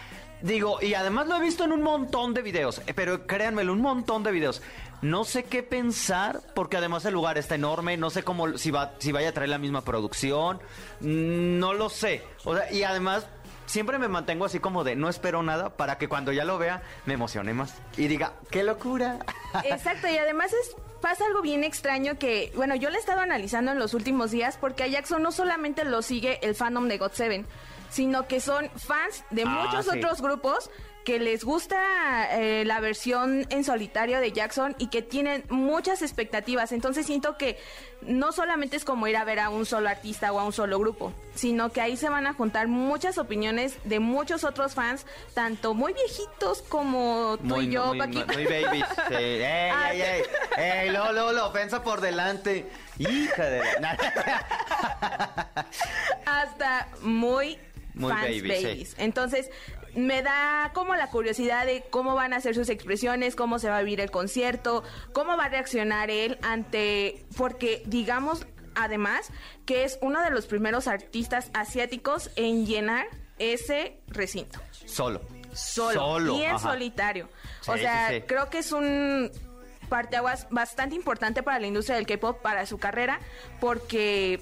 digo, 0.43 0.79
y 0.81 0.95
además 0.95 1.27
lo 1.27 1.37
he 1.37 1.41
visto 1.41 1.65
en 1.65 1.73
un 1.73 1.83
montón 1.83 2.35
de 2.35 2.43
videos, 2.43 2.83
eh, 2.87 2.95
pero 2.95 3.27
créanmelo, 3.27 3.73
un 3.73 3.81
montón 3.81 4.23
de 4.23 4.33
videos. 4.33 4.63
No 5.03 5.25
sé 5.25 5.45
qué 5.45 5.63
pensar, 5.63 6.41
porque 6.55 6.77
además 6.77 7.05
el 7.07 7.15
lugar 7.15 7.39
está 7.39 7.55
enorme, 7.55 7.97
no 7.97 8.11
sé 8.11 8.23
cómo, 8.23 8.59
si, 8.59 8.71
va, 8.71 8.93
si 8.99 9.13
vaya 9.13 9.31
a 9.31 9.33
traer 9.33 9.49
la 9.49 9.59
misma 9.59 9.83
producción, 9.83 10.59
mm, 11.01 11.59
no 11.59 11.73
lo 11.73 11.89
sé. 11.89 12.23
O 12.45 12.55
sea, 12.55 12.71
y 12.71 12.83
además 12.83 13.27
siempre 13.71 13.99
me 13.99 14.09
mantengo 14.09 14.45
así 14.45 14.59
como 14.59 14.83
de 14.83 14.97
no 14.97 15.09
espero 15.09 15.43
nada 15.43 15.77
para 15.77 15.97
que 15.97 16.09
cuando 16.09 16.33
ya 16.33 16.45
lo 16.45 16.59
vea 16.59 16.83
me 17.07 17.15
emocione 17.15 17.55
más 17.55 17.75
y 17.97 18.09
diga, 18.09 18.35
qué 18.51 18.63
locura. 18.63 19.19
Exacto, 19.65 20.09
y 20.09 20.19
además 20.19 20.53
es 20.53 20.77
pasa 21.01 21.25
algo 21.27 21.41
bien 21.41 21.65
extraño 21.65 22.19
que, 22.19 22.53
bueno, 22.55 22.75
yo 22.75 22.91
lo 22.91 22.97
he 22.97 22.99
estado 22.99 23.21
analizando 23.21 23.73
en 23.73 23.79
los 23.79 23.95
últimos 23.95 24.31
días 24.31 24.59
porque 24.61 24.83
a 24.83 24.87
Jackson 24.87 25.23
no 25.23 25.33
solamente 25.33 25.85
lo 25.85 26.03
sigue 26.03 26.39
el 26.43 26.55
fandom 26.55 26.89
de 26.89 26.99
God 26.99 27.13
Seven, 27.13 27.47
sino 27.91 28.27
que 28.27 28.41
son 28.41 28.71
fans 28.77 29.25
de 29.31 29.43
Ah, 29.43 29.47
muchos 29.67 29.87
sí. 29.87 29.99
otros 29.99 30.21
grupos 30.23 30.71
que 31.05 31.19
les 31.19 31.45
gusta 31.45 32.29
eh, 32.39 32.63
la 32.67 32.79
versión 32.79 33.47
en 33.49 33.65
solitario 33.65 34.21
de 34.21 34.33
Jackson 34.33 34.77
y 34.79 34.89
que 34.89 35.01
tienen 35.01 35.45
muchas 35.49 36.03
expectativas. 36.03 36.73
Entonces 36.73 37.07
siento 37.07 37.39
que 37.39 37.59
no 38.03 38.33
solamente 38.33 38.77
es 38.77 38.85
como 38.85 39.07
ir 39.09 39.17
a 39.17 39.25
ver 39.25 39.41
a 39.41 39.49
un 39.49 39.65
solo 39.65 39.89
artista 39.89 40.31
o 40.31 40.39
a 40.39 40.45
un 40.45 40.53
solo 40.53 40.79
grupo, 40.79 41.15
sino 41.35 41.73
que 41.73 41.81
ahí 41.81 41.97
se 41.97 42.11
van 42.11 42.27
a 42.27 42.35
juntar 42.35 42.69
muchas 42.69 43.17
opiniones 43.17 43.77
de 43.85 43.99
muchos 43.99 44.45
otros 44.45 44.75
fans, 44.75 45.07
tanto 45.33 45.73
muy 45.73 45.95
viejitos 45.95 46.61
como 46.69 47.39
tú 47.49 47.63
y 47.63 47.71
yo, 47.71 47.87
muy, 47.87 47.99
Paquita. 47.99 48.33
muy 48.35 48.45
babies. 48.45 48.85
Sí. 49.09 49.15
Ey, 49.15 49.71
Ah, 49.73 49.93
ey, 49.95 50.03
ey. 50.03 50.23
Ey, 50.59 50.91
luego 50.91 51.33
la 51.33 51.47
ofensa 51.47 51.83
por 51.83 52.03
delante. 52.03 52.71
Hija 52.99 53.45
de 53.47 53.63
la... 53.81 53.97
hasta 56.27 56.89
muy, 57.03 57.59
Muy 57.95 58.13
fans 58.13 58.25
baby, 58.25 58.49
babies. 58.49 58.89
sí. 58.91 58.95
Entonces, 58.99 59.51
me 59.95 60.23
da 60.23 60.71
como 60.75 60.95
la 60.95 61.09
curiosidad 61.09 61.67
de 61.67 61.85
cómo 61.91 62.15
van 62.15 62.33
a 62.33 62.41
ser 62.41 62.55
sus 62.55 62.69
expresiones, 62.69 63.37
cómo 63.37 63.59
se 63.59 63.69
va 63.69 63.79
a 63.79 63.83
vivir 63.83 64.01
el 64.01 64.11
concierto, 64.11 64.85
cómo 65.13 65.37
va 65.37 65.45
a 65.45 65.49
reaccionar 65.49 66.11
él 66.11 66.39
ante, 66.43 67.25
porque 67.37 67.83
digamos 67.87 68.47
además 68.75 69.31
que 69.67 69.85
es 69.85 69.99
uno 70.01 70.23
de 70.23 70.31
los 70.31 70.47
primeros 70.47 70.87
artistas 70.87 71.51
asiáticos 71.55 72.31
en 72.37 72.67
llenar 72.67 73.07
ese 73.39 74.01
recinto. 74.07 74.61
Solo. 74.87 75.21
Solo, 75.53 76.37
y 76.37 76.45
en 76.45 76.51
ajá. 76.51 76.71
solitario. 76.71 77.29
o 77.67 77.77
sea, 77.77 78.11
sí. 78.11 78.23
creo 78.23 78.49
que 78.51 78.59
es 78.59 78.71
un 78.71 79.33
parteaguas 79.89 80.47
bastante 80.51 80.95
importante 80.95 81.43
para 81.43 81.59
la 81.59 81.67
industria 81.67 81.97
del 81.97 82.07
K-pop, 82.07 82.41
para 82.41 82.65
su 82.67 82.79
carrera, 82.79 83.19
porque 83.59 84.41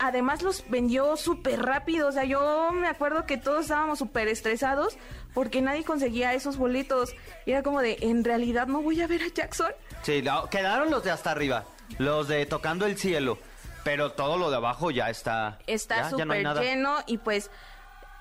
además 0.00 0.42
los 0.42 0.68
vendió 0.68 1.16
súper 1.16 1.62
rápido. 1.62 2.08
O 2.08 2.12
sea, 2.12 2.24
yo 2.24 2.70
me 2.72 2.88
acuerdo 2.88 3.26
que 3.26 3.36
todos 3.36 3.62
estábamos 3.62 3.98
súper 3.98 4.28
estresados 4.28 4.96
porque 5.34 5.60
nadie 5.60 5.84
conseguía 5.84 6.34
esos 6.34 6.56
boletos. 6.56 7.14
Y 7.46 7.52
era 7.52 7.62
como 7.62 7.80
de, 7.80 7.98
en 8.00 8.24
realidad 8.24 8.66
no 8.66 8.82
voy 8.82 9.00
a 9.00 9.06
ver 9.06 9.22
a 9.22 9.28
Jackson. 9.28 9.72
Sí, 10.02 10.22
no, 10.22 10.48
quedaron 10.48 10.90
los 10.90 11.04
de 11.04 11.10
hasta 11.10 11.30
arriba. 11.30 11.64
Los 11.98 12.28
de 12.28 12.46
tocando 12.46 12.86
el 12.86 12.96
cielo. 12.98 13.38
Pero 13.84 14.12
todo 14.12 14.36
lo 14.36 14.50
de 14.50 14.56
abajo 14.56 14.90
ya 14.90 15.08
está. 15.08 15.58
Está 15.66 16.10
no 16.10 16.18
súper 16.18 16.46
lleno 16.58 16.98
y 17.06 17.18
pues 17.18 17.50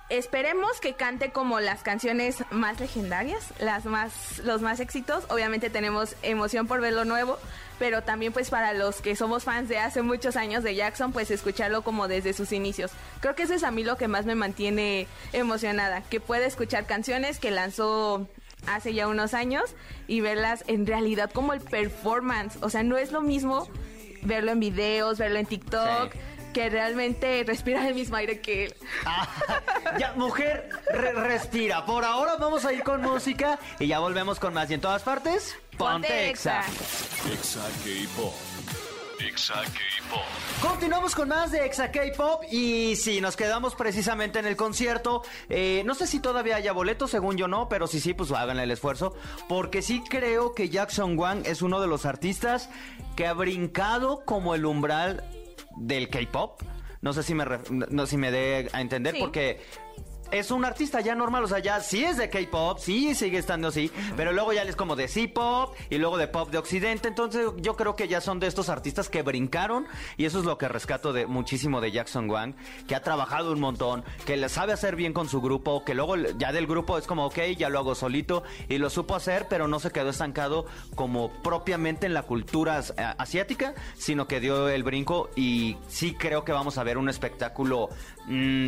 esperemos 0.10 0.80
que 0.80 0.94
cante 0.94 1.32
como 1.32 1.60
las 1.60 1.84
canciones 1.84 2.44
más 2.52 2.80
legendarias, 2.80 3.54
las 3.60 3.86
más 3.86 4.40
los 4.40 4.62
más 4.62 4.80
éxitos. 4.80 5.26
Obviamente 5.30 5.70
tenemos 5.70 6.16
emoción 6.24 6.68
por 6.68 6.82
ver 6.82 6.94
lo 6.94 7.06
nuevo, 7.06 7.38
pero 7.78 8.04
también 8.04 8.34
pues 8.34 8.50
para 8.50 8.74
los 8.74 9.02
que 9.02 9.16
somos 9.16 9.44
fans 9.44 9.70
de 9.70 9.78
hace 9.80 10.02
muchos 10.02 10.36
años 10.36 10.64
de 10.64 10.76
Jackson, 10.76 11.12
pues 11.12 11.32
escucharlo 11.32 11.84
como 11.84 12.08
desde 12.08 12.34
sus 12.34 12.52
inicios. 12.52 12.92
Creo 13.22 13.36
que 13.36 13.44
eso 13.44 13.54
es 13.54 13.64
a 13.64 13.72
mí 13.72 13.84
lo 13.84 13.98
que 13.98 14.08
más 14.08 14.26
me 14.26 14.36
mantiene 14.36 15.08
emocionada, 15.34 16.02
que 16.02 16.20
pueda 16.20 16.46
escuchar 16.46 16.86
canciones 16.86 17.40
que 17.40 17.52
lanzó 17.52 18.28
hace 18.68 18.94
ya 18.94 19.08
unos 19.08 19.34
años 19.34 19.76
y 20.08 20.22
verlas 20.22 20.64
en 20.68 20.86
realidad 20.86 21.32
como 21.32 21.54
el 21.54 21.62
performance, 21.62 22.58
o 22.62 22.70
sea, 22.70 22.84
no 22.84 22.98
es 22.98 23.12
lo 23.12 23.22
mismo 23.22 23.68
verlo 24.24 24.52
en 24.52 24.60
videos, 24.60 25.18
verlo 25.18 25.40
en 25.40 25.46
TikTok. 25.46 26.14
Que 26.52 26.70
realmente 26.70 27.44
respirar 27.46 27.86
el 27.86 27.96
mismo 27.96 28.16
aire 28.18 28.40
que 28.42 28.66
él. 28.66 28.76
Ah, 29.06 29.28
ya, 29.98 30.14
mujer, 30.14 30.70
re- 30.92 31.14
respira. 31.14 31.86
Por 31.86 32.04
ahora 32.06 32.36
vamos 32.38 32.66
a 32.66 32.74
ir 32.74 32.84
con 32.84 33.02
música 33.02 33.60
y 33.80 33.88
ya 33.88 34.00
volvemos 34.00 34.40
con 34.40 34.54
más. 34.54 34.70
Y 34.70 34.74
en 34.76 34.82
todas 34.82 35.04
partes, 35.04 35.56
ponte 35.78 36.30
exa. 36.30 36.62
Exa 37.32 37.62
K-Pop. 37.84 38.34
Exa 39.20 39.56
K-Pop. 39.56 40.22
Continuamos 40.62 41.14
con 41.14 41.28
más 41.28 41.52
de 41.52 41.66
Exa 41.66 41.92
K-Pop 41.92 42.44
y 42.52 42.96
sí, 42.96 43.20
nos 43.20 43.36
quedamos 43.36 43.76
precisamente 43.76 44.40
en 44.40 44.46
el 44.46 44.56
concierto. 44.56 45.24
Eh, 45.50 45.84
no 45.86 45.94
sé 45.94 46.08
si 46.08 46.20
todavía 46.22 46.56
haya 46.56 46.72
boletos, 46.72 47.12
según 47.12 47.36
yo 47.38 47.48
no, 47.50 47.68
pero 47.68 47.86
si 47.88 48.00
sí, 48.00 48.14
pues 48.14 48.32
háganle 48.32 48.64
el 48.64 48.72
esfuerzo. 48.72 49.14
Porque 49.50 49.82
sí 49.82 50.02
creo 50.10 50.54
que 50.54 50.70
Jackson 50.70 51.18
Wang 51.20 51.42
es 51.46 51.62
uno 51.62 51.82
de 51.82 51.88
los 51.88 52.06
artistas 52.06 52.70
que 53.18 53.28
ha 53.28 53.34
brincado 53.34 54.24
como 54.26 54.56
el 54.56 54.66
umbral 54.66 55.24
del 55.80 56.10
K-Pop. 56.10 56.62
No 57.02 57.14
sé 57.14 57.24
si 57.24 57.34
me, 57.34 57.46
no, 57.70 58.06
si 58.06 58.18
me 58.18 58.30
dé 58.32 58.70
a 58.74 58.82
entender, 58.82 59.16
Sí. 59.16 59.20
porque 59.22 59.62
es 60.32 60.52
un 60.52 60.66
artista 60.66 61.02
ya 61.02 61.16
normal, 61.16 61.44
o 61.44 61.48
sea, 61.48 61.60
ya 61.60 61.80
sí 61.82 62.04
es 62.04 62.18
de 62.18 62.30
K-pop, 62.30 62.78
sí 62.80 63.16
sigue 63.16 63.38
estando 63.38 63.70
así, 63.70 63.92
pero 64.16 64.32
luego 64.32 64.54
ya 64.54 64.64
es 64.64 64.76
como 64.76 64.96
de 64.96 65.08
C-pop 65.08 65.76
y 65.90 65.98
luego 65.98 66.18
de 66.18 66.28
pop 66.28 66.50
de 66.50 66.58
Occidente, 66.58 67.08
entonces 67.08 67.48
yo 67.58 67.76
creo 67.76 67.96
que 67.96 68.08
ya 68.08 68.22
son 68.22 68.40
de 68.40 68.48
estos 68.48 68.70
artistas 68.70 69.10
que 69.10 69.22
brincaron 69.22 69.86
y 70.18 70.26
eso 70.26 70.40
es 70.40 70.46
lo 70.46 70.58
que 70.58 70.68
rescato 70.68 71.14
de 71.14 71.26
muchísimo 71.26 71.82
de 71.82 71.92
Jackson 71.92 72.30
Wang, 72.30 72.54
que 72.88 72.96
ha 72.96 73.02
trabajado 73.02 73.52
un 73.52 73.60
montón, 73.60 74.04
que 74.26 74.38
le 74.38 74.50
sabe 74.50 74.74
hacer 74.74 74.96
bien 74.96 75.14
con 75.14 75.28
su 75.30 75.42
grupo, 75.42 75.84
que 75.86 75.94
luego 75.94 76.16
ya 76.16 76.52
del 76.52 76.68
grupo 76.68 76.98
es 76.98 77.08
como, 77.08 77.26
ok, 77.26 77.40
ya 77.58 77.70
lo 77.70 77.80
hago 77.80 77.96
solito 77.96 78.44
y 78.68 78.78
lo 78.78 78.90
supo 78.90 79.16
hacer, 79.16 79.48
pero 79.50 79.68
no 79.68 79.80
se 79.80 79.92
quedó 79.92 80.10
estancado 80.10 80.66
como 80.96 81.32
propiamente 81.42 82.06
en 82.06 82.14
la 82.14 82.24
cultura 82.24 82.82
a- 82.98 83.12
asiática, 83.12 83.74
sino 83.98 84.28
que 84.28 84.40
dio 84.40 84.70
el 84.70 84.84
brinco 84.84 85.30
y 85.36 85.78
sí 85.88 86.14
creo 86.14 86.44
que 86.44 86.52
vamos 86.52 86.78
a 86.78 86.84
ver 86.84 86.98
un 86.98 87.10
espectáculo... 87.10 87.90
mm, 88.28 88.68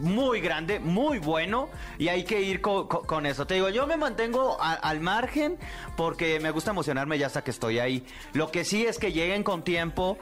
muy 0.00 0.40
grande, 0.40 0.78
muy 0.80 1.18
bueno 1.18 1.68
y 1.98 2.08
hay 2.08 2.24
que 2.24 2.40
ir 2.42 2.60
co- 2.60 2.88
co- 2.88 3.02
con 3.02 3.26
eso. 3.26 3.46
Te 3.46 3.54
digo, 3.54 3.68
yo 3.70 3.86
me 3.86 3.96
mantengo 3.96 4.56
al 4.60 5.00
margen 5.00 5.58
porque 5.96 6.40
me 6.40 6.50
gusta 6.50 6.70
emocionarme 6.70 7.18
ya 7.18 7.26
hasta 7.26 7.42
que 7.44 7.50
estoy 7.50 7.78
ahí. 7.78 8.04
Lo 8.32 8.50
que 8.50 8.64
sí 8.64 8.84
es 8.86 8.98
que 8.98 9.12
lleguen 9.12 9.42
con 9.42 9.62
tiempo 9.62 10.18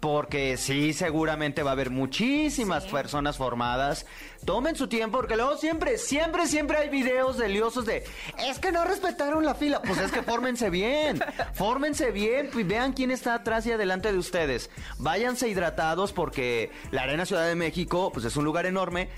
porque 0.00 0.56
sí, 0.56 0.92
seguramente 0.92 1.62
va 1.62 1.70
a 1.70 1.72
haber 1.74 1.90
muchísimas 1.90 2.86
personas 2.86 3.36
formadas. 3.36 4.06
Tomen 4.44 4.74
su 4.74 4.88
tiempo, 4.88 5.18
porque 5.18 5.36
luego 5.36 5.56
siempre, 5.58 5.98
siempre, 5.98 6.46
siempre 6.46 6.78
hay 6.78 6.88
videos 6.88 7.36
deliosos 7.36 7.84
de, 7.84 8.04
es 8.38 8.58
que 8.58 8.72
no 8.72 8.84
respetaron 8.84 9.44
la 9.44 9.54
fila. 9.54 9.82
Pues 9.82 9.98
es 9.98 10.10
que 10.10 10.22
fórmense 10.22 10.70
bien, 10.70 11.20
fórmense 11.52 12.10
bien, 12.10 12.50
y 12.54 12.62
vean 12.62 12.94
quién 12.94 13.10
está 13.10 13.34
atrás 13.34 13.66
y 13.66 13.72
adelante 13.72 14.10
de 14.10 14.18
ustedes. 14.18 14.70
Váyanse 14.98 15.48
hidratados 15.48 16.12
porque 16.12 16.70
la 16.90 17.02
Arena 17.02 17.26
Ciudad 17.26 17.46
de 17.46 17.54
México, 17.54 18.10
pues 18.12 18.24
es 18.24 18.36
un 18.36 18.44
lugar 18.44 18.64
enorme, 18.64 19.10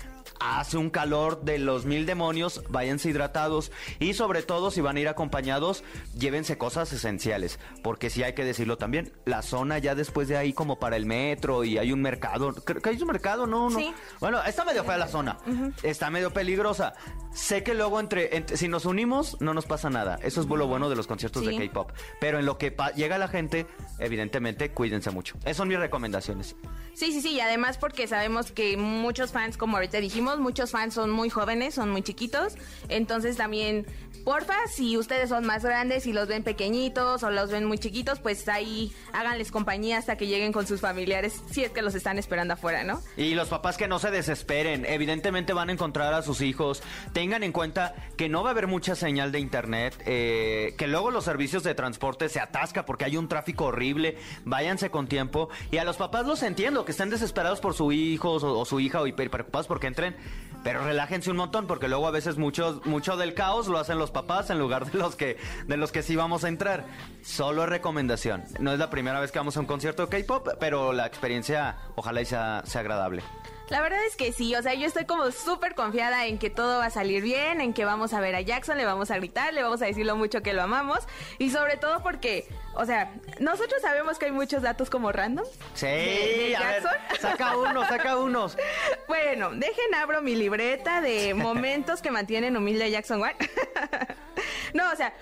hace 0.43 0.77
un 0.77 0.89
calor 0.89 1.41
de 1.43 1.57
los 1.57 1.85
mil 1.85 2.05
demonios, 2.05 2.61
váyanse 2.69 3.09
hidratados 3.09 3.71
y 3.99 4.13
sobre 4.13 4.43
todo 4.43 4.71
si 4.71 4.81
van 4.81 4.97
a 4.97 4.99
ir 4.99 5.07
acompañados, 5.07 5.83
llévense 6.17 6.57
cosas 6.57 6.91
esenciales, 6.91 7.59
porque 7.81 8.09
sí 8.09 8.23
hay 8.23 8.33
que 8.33 8.43
decirlo 8.43 8.77
también, 8.77 9.13
la 9.25 9.41
zona 9.41 9.77
ya 9.77 9.95
después 9.95 10.27
de 10.27 10.37
ahí 10.37 10.51
como 10.53 10.79
para 10.79 10.95
el 10.97 11.05
metro 11.05 11.63
y 11.63 11.77
hay 11.77 11.91
un 11.91 12.01
mercado, 12.01 12.53
creo 12.53 12.81
que 12.81 12.89
hay 12.89 13.01
un 13.01 13.07
mercado, 13.07 13.47
no, 13.47 13.69
no. 13.69 13.77
Sí. 13.79 13.93
Bueno, 14.19 14.43
está 14.43 14.65
medio 14.65 14.83
fea 14.83 14.97
la 14.97 15.07
zona, 15.07 15.37
está 15.81 16.09
medio 16.09 16.31
peligrosa. 16.31 16.93
Sé 17.33 17.63
que 17.63 17.73
luego 17.73 17.99
entre, 17.99 18.35
entre- 18.37 18.57
si 18.57 18.67
nos 18.67 18.85
unimos 18.85 19.37
no 19.41 19.53
nos 19.55 19.65
pasa 19.65 19.89
nada, 19.89 20.19
eso 20.21 20.41
es 20.41 20.47
lo 20.47 20.67
bueno 20.67 20.87
de 20.89 20.95
los 20.95 21.07
conciertos 21.07 21.43
Sí. 21.43 21.57
de 21.57 21.67
K-pop, 21.67 21.91
pero 22.19 22.37
en 22.37 22.45
lo 22.45 22.57
que 22.59 22.75
llega 22.95 23.17
la 23.17 23.27
gente, 23.27 23.65
evidentemente 23.97 24.69
cuídense 24.71 25.09
mucho. 25.09 25.35
Esas 25.41 25.57
son 25.57 25.67
mis 25.67 25.79
recomendaciones. 25.79 26.55
Sí, 26.93 27.11
sí, 27.11 27.21
sí, 27.21 27.31
y 27.31 27.39
además 27.39 27.77
porque 27.79 28.05
sabemos 28.07 28.51
que 28.51 28.77
muchos 28.77 29.31
fans, 29.31 29.57
como 29.57 29.77
ahorita 29.77 29.99
dijimos, 29.99 30.32
muchos 30.39 30.71
fans 30.71 30.93
son 30.93 31.11
muy 31.11 31.29
jóvenes, 31.29 31.75
son 31.75 31.89
muy 31.89 32.01
chiquitos, 32.01 32.55
entonces 32.89 33.37
también, 33.37 33.85
porfa, 34.23 34.55
si 34.67 34.97
ustedes 34.97 35.29
son 35.29 35.45
más 35.45 35.63
grandes 35.63 36.07
y 36.07 36.13
los 36.13 36.27
ven 36.27 36.43
pequeñitos 36.43 37.23
o 37.23 37.31
los 37.31 37.51
ven 37.51 37.65
muy 37.65 37.77
chiquitos, 37.77 38.19
pues 38.19 38.47
ahí 38.47 38.91
háganles 39.11 39.51
compañía 39.51 39.97
hasta 39.97 40.15
que 40.15 40.27
lleguen 40.27 40.51
con 40.51 40.65
sus 40.65 40.81
familiares, 40.81 41.41
si 41.51 41.63
es 41.63 41.71
que 41.71 41.81
los 41.81 41.95
están 41.95 42.17
esperando 42.17 42.53
afuera, 42.53 42.83
¿no? 42.83 43.01
Y 43.17 43.35
los 43.35 43.49
papás 43.49 43.77
que 43.77 43.87
no 43.87 43.99
se 43.99 44.11
desesperen, 44.11 44.85
evidentemente 44.85 45.53
van 45.53 45.69
a 45.69 45.73
encontrar 45.73 46.13
a 46.13 46.21
sus 46.21 46.41
hijos. 46.41 46.81
Tengan 47.13 47.43
en 47.43 47.51
cuenta 47.51 47.95
que 48.17 48.29
no 48.29 48.43
va 48.43 48.49
a 48.49 48.51
haber 48.51 48.67
mucha 48.67 48.95
señal 48.95 49.31
de 49.31 49.39
internet, 49.39 50.01
eh, 50.05 50.75
que 50.77 50.87
luego 50.87 51.11
los 51.11 51.25
servicios 51.25 51.63
de 51.63 51.75
transporte 51.75 52.29
se 52.29 52.39
atasca 52.39 52.85
porque 52.85 53.05
hay 53.05 53.17
un 53.17 53.27
tráfico 53.27 53.65
horrible. 53.65 54.17
Váyanse 54.45 54.89
con 54.89 55.07
tiempo. 55.07 55.49
Y 55.71 55.77
a 55.77 55.83
los 55.83 55.97
papás 55.97 56.25
los 56.25 56.43
entiendo, 56.43 56.85
que 56.85 56.91
estén 56.91 57.09
desesperados 57.09 57.59
por 57.59 57.73
su 57.73 57.91
hijo 57.91 58.31
o, 58.31 58.59
o 58.59 58.65
su 58.65 58.79
hija 58.79 59.05
hiper 59.07 59.29
preocupados 59.29 59.67
porque 59.67 59.87
entren. 59.87 60.15
Pero 60.63 60.83
relájense 60.83 61.29
un 61.29 61.37
montón 61.37 61.67
porque 61.67 61.87
luego 61.87 62.07
a 62.07 62.11
veces 62.11 62.37
mucho, 62.37 62.81
mucho 62.85 63.17
del 63.17 63.33
caos 63.33 63.67
lo 63.67 63.79
hacen 63.79 63.97
los 63.99 64.11
papás 64.11 64.49
en 64.49 64.59
lugar 64.59 64.89
de 64.91 64.97
los 64.97 65.15
que 65.15 65.37
de 65.67 65.77
los 65.77 65.91
que 65.91 66.03
sí 66.03 66.15
vamos 66.15 66.43
a 66.43 66.47
entrar. 66.47 66.85
Solo 67.21 67.65
recomendación. 67.65 68.43
No 68.59 68.71
es 68.73 68.79
la 68.79 68.89
primera 68.89 69.19
vez 69.19 69.31
que 69.31 69.39
vamos 69.39 69.57
a 69.57 69.59
un 69.59 69.65
concierto 69.65 70.07
de 70.07 70.21
K-pop, 70.21 70.47
pero 70.59 70.93
la 70.93 71.05
experiencia 71.05 71.77
ojalá 71.95 72.21
y 72.21 72.25
sea, 72.25 72.63
sea 72.65 72.81
agradable. 72.81 73.23
La 73.69 73.81
verdad 73.81 73.99
es 74.05 74.15
que 74.15 74.33
sí, 74.33 74.53
o 74.55 74.61
sea, 74.61 74.73
yo 74.73 74.85
estoy 74.85 75.05
como 75.05 75.31
súper 75.31 75.73
confiada 75.73 76.25
en 76.27 76.37
que 76.37 76.49
todo 76.49 76.79
va 76.79 76.85
a 76.87 76.89
salir 76.89 77.23
bien, 77.23 77.61
en 77.61 77.73
que 77.73 77.85
vamos 77.85 78.13
a 78.13 78.19
ver 78.19 78.35
a 78.35 78.41
Jackson, 78.41 78.77
le 78.77 78.85
vamos 78.85 79.09
a 79.09 79.15
gritar, 79.17 79.53
le 79.53 79.63
vamos 79.63 79.81
a 79.81 79.85
decir 79.85 80.05
lo 80.05 80.15
mucho 80.15 80.41
que 80.41 80.53
lo 80.53 80.61
amamos 80.61 80.99
y 81.39 81.49
sobre 81.49 81.77
todo 81.77 82.03
porque, 82.03 82.47
o 82.75 82.85
sea, 82.85 83.13
nosotros 83.39 83.81
sabemos 83.81 84.19
que 84.19 84.25
hay 84.25 84.31
muchos 84.31 84.61
datos 84.61 84.89
como 84.89 85.11
random. 85.11 85.45
Sí, 85.73 85.85
de- 85.87 86.45
de 86.49 86.55
a 86.57 86.59
ver, 86.59 86.83
Jackson. 86.83 86.91
saca 87.21 87.57
uno, 87.57 87.87
saca 87.87 88.17
unos. 88.17 88.57
Bueno, 89.07 89.51
dejen 89.51 89.95
abro 89.95 90.21
mi 90.21 90.35
libreta 90.35 90.99
de 91.01 91.33
momentos 91.33 92.01
que 92.01 92.11
mantienen 92.11 92.57
humilde 92.57 92.83
a 92.85 92.89
Jackson 92.89 93.21
Wang. 93.21 93.35
no, 94.73 94.91
o 94.91 94.95
sea, 94.95 95.13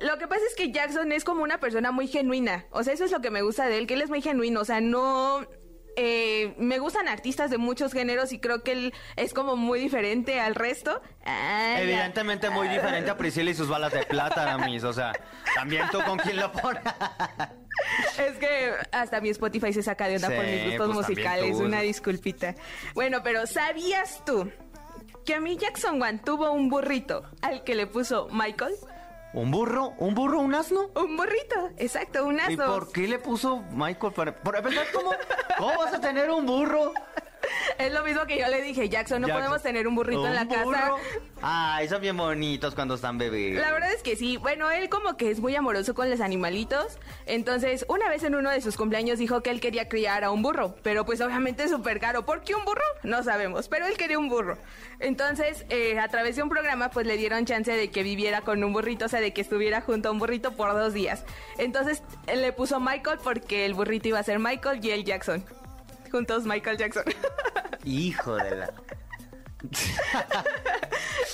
lo 0.00 0.18
que 0.18 0.26
pasa 0.26 0.42
es 0.48 0.54
que 0.56 0.72
Jackson 0.72 1.12
es 1.12 1.24
como 1.24 1.42
una 1.42 1.58
persona 1.60 1.90
muy 1.92 2.08
genuina. 2.08 2.66
O 2.70 2.82
sea, 2.82 2.92
eso 2.94 3.04
es 3.04 3.10
lo 3.12 3.20
que 3.20 3.30
me 3.30 3.42
gusta 3.42 3.66
de 3.66 3.78
él, 3.78 3.86
que 3.86 3.94
él 3.94 4.02
es 4.02 4.08
muy 4.10 4.22
genuino. 4.22 4.60
O 4.60 4.64
sea, 4.64 4.80
no... 4.80 5.46
eh, 5.96 6.54
me 6.58 6.78
gustan 6.78 7.08
artistas 7.08 7.50
de 7.50 7.58
muchos 7.58 7.92
géneros 7.92 8.32
y 8.32 8.38
creo 8.38 8.62
que 8.62 8.72
él 8.72 8.94
es 9.16 9.32
como 9.32 9.56
muy 9.56 9.80
diferente 9.80 10.40
al 10.40 10.54
resto. 10.54 11.00
Ya. 11.24 11.82
Evidentemente 11.82 12.50
muy 12.50 12.68
diferente 12.68 13.10
a 13.10 13.16
Priscila 13.18 13.50
y 13.50 13.54
sus 13.54 13.68
balas 13.68 13.92
de 13.92 14.04
plata, 14.04 14.52
Amis. 14.52 14.84
O 14.84 14.92
sea, 14.92 15.12
también 15.54 15.86
tú 15.90 15.98
con 16.04 16.18
quién 16.18 16.36
lo 16.36 16.52
pones. 16.52 16.82
Es 18.18 18.38
que 18.38 18.72
hasta 18.90 19.20
mi 19.20 19.28
Spotify 19.28 19.72
se 19.72 19.82
saca 19.82 20.08
de 20.08 20.16
onda 20.16 20.28
por 20.28 20.44
mis 20.44 20.64
gustos 20.64 20.86
pues, 20.86 21.08
musicales. 21.08 21.56
Una 21.56 21.82
disculpita. 21.82 22.54
Bueno, 22.94 23.22
pero 23.22 23.46
¿sabías 23.46 24.24
tú 24.24 24.50
que 25.26 25.34
a 25.34 25.40
mí 25.40 25.56
Jackson 25.58 26.00
Wang 26.00 26.22
tuvo 26.24 26.50
un 26.52 26.70
burrito 26.70 27.22
al 27.42 27.64
que 27.64 27.74
le 27.74 27.86
puso 27.86 28.28
Michael? 28.32 28.74
¿Un 29.36 29.50
burro? 29.50 29.92
¿Un 29.98 30.14
burro? 30.14 30.40
¿Un 30.40 30.54
asno? 30.54 30.88
Un 30.94 31.14
burrito, 31.14 31.68
exacto, 31.76 32.24
un 32.24 32.40
asno. 32.40 32.54
¿Y 32.54 32.56
por 32.56 32.90
qué 32.90 33.06
le 33.06 33.18
puso 33.18 33.62
Michael? 33.70 34.14
Para, 34.14 34.34
por 34.34 34.54
¿cómo, 34.94 35.10
¿cómo 35.58 35.76
vas 35.76 35.92
a 35.92 36.00
tener 36.00 36.30
un 36.30 36.46
burro? 36.46 36.94
Es 37.78 37.92
lo 37.92 38.02
mismo 38.04 38.26
que 38.26 38.38
yo 38.38 38.48
le 38.48 38.62
dije, 38.62 38.88
Jackson, 38.88 39.20
no 39.22 39.28
Jackson. 39.28 39.42
podemos 39.44 39.62
tener 39.62 39.86
un 39.86 39.94
burrito 39.94 40.26
en 40.26 40.34
la 40.34 40.42
¿Un 40.42 40.48
casa. 40.48 40.64
burro? 40.64 40.98
Ay, 41.42 41.88
son 41.88 42.00
bien 42.00 42.16
bonitos 42.16 42.74
cuando 42.74 42.94
están 42.94 43.18
bebés. 43.18 43.60
La 43.60 43.72
verdad 43.72 43.92
es 43.92 44.02
que 44.02 44.16
sí. 44.16 44.36
Bueno, 44.38 44.70
él 44.70 44.88
como 44.88 45.16
que 45.16 45.30
es 45.30 45.40
muy 45.40 45.54
amoroso 45.54 45.94
con 45.94 46.08
los 46.10 46.20
animalitos. 46.20 46.98
Entonces, 47.26 47.84
una 47.88 48.08
vez 48.08 48.22
en 48.24 48.34
uno 48.34 48.50
de 48.50 48.60
sus 48.60 48.76
cumpleaños 48.76 49.18
dijo 49.18 49.42
que 49.42 49.50
él 49.50 49.60
quería 49.60 49.88
criar 49.88 50.24
a 50.24 50.30
un 50.30 50.42
burro. 50.42 50.74
Pero 50.82 51.04
pues 51.04 51.20
obviamente 51.20 51.64
es 51.64 51.70
súper 51.70 52.00
caro. 52.00 52.24
¿Por 52.24 52.42
qué 52.42 52.54
un 52.54 52.64
burro? 52.64 52.80
No 53.02 53.22
sabemos. 53.22 53.68
Pero 53.68 53.86
él 53.86 53.96
quería 53.96 54.18
un 54.18 54.28
burro. 54.28 54.56
Entonces, 54.98 55.66
eh, 55.68 55.98
a 55.98 56.08
través 56.08 56.36
de 56.36 56.42
un 56.42 56.48
programa, 56.48 56.90
pues 56.90 57.06
le 57.06 57.16
dieron 57.16 57.44
chance 57.44 57.70
de 57.70 57.90
que 57.90 58.02
viviera 58.02 58.40
con 58.40 58.64
un 58.64 58.72
burrito. 58.72 59.04
O 59.04 59.08
sea, 59.08 59.20
de 59.20 59.32
que 59.32 59.42
estuviera 59.42 59.80
junto 59.82 60.08
a 60.08 60.12
un 60.12 60.18
burrito 60.18 60.52
por 60.52 60.72
dos 60.72 60.94
días. 60.94 61.24
Entonces, 61.58 62.02
le 62.34 62.52
puso 62.52 62.80
Michael 62.80 63.18
porque 63.22 63.66
el 63.66 63.74
burrito 63.74 64.08
iba 64.08 64.18
a 64.18 64.22
ser 64.22 64.38
Michael 64.38 64.84
y 64.84 64.90
él 64.90 65.04
Jackson. 65.04 65.44
Juntos 66.10 66.44
Michael 66.44 66.76
Jackson. 66.76 67.04
Hijo 67.84 68.34
de 68.36 68.56
la... 68.56 68.72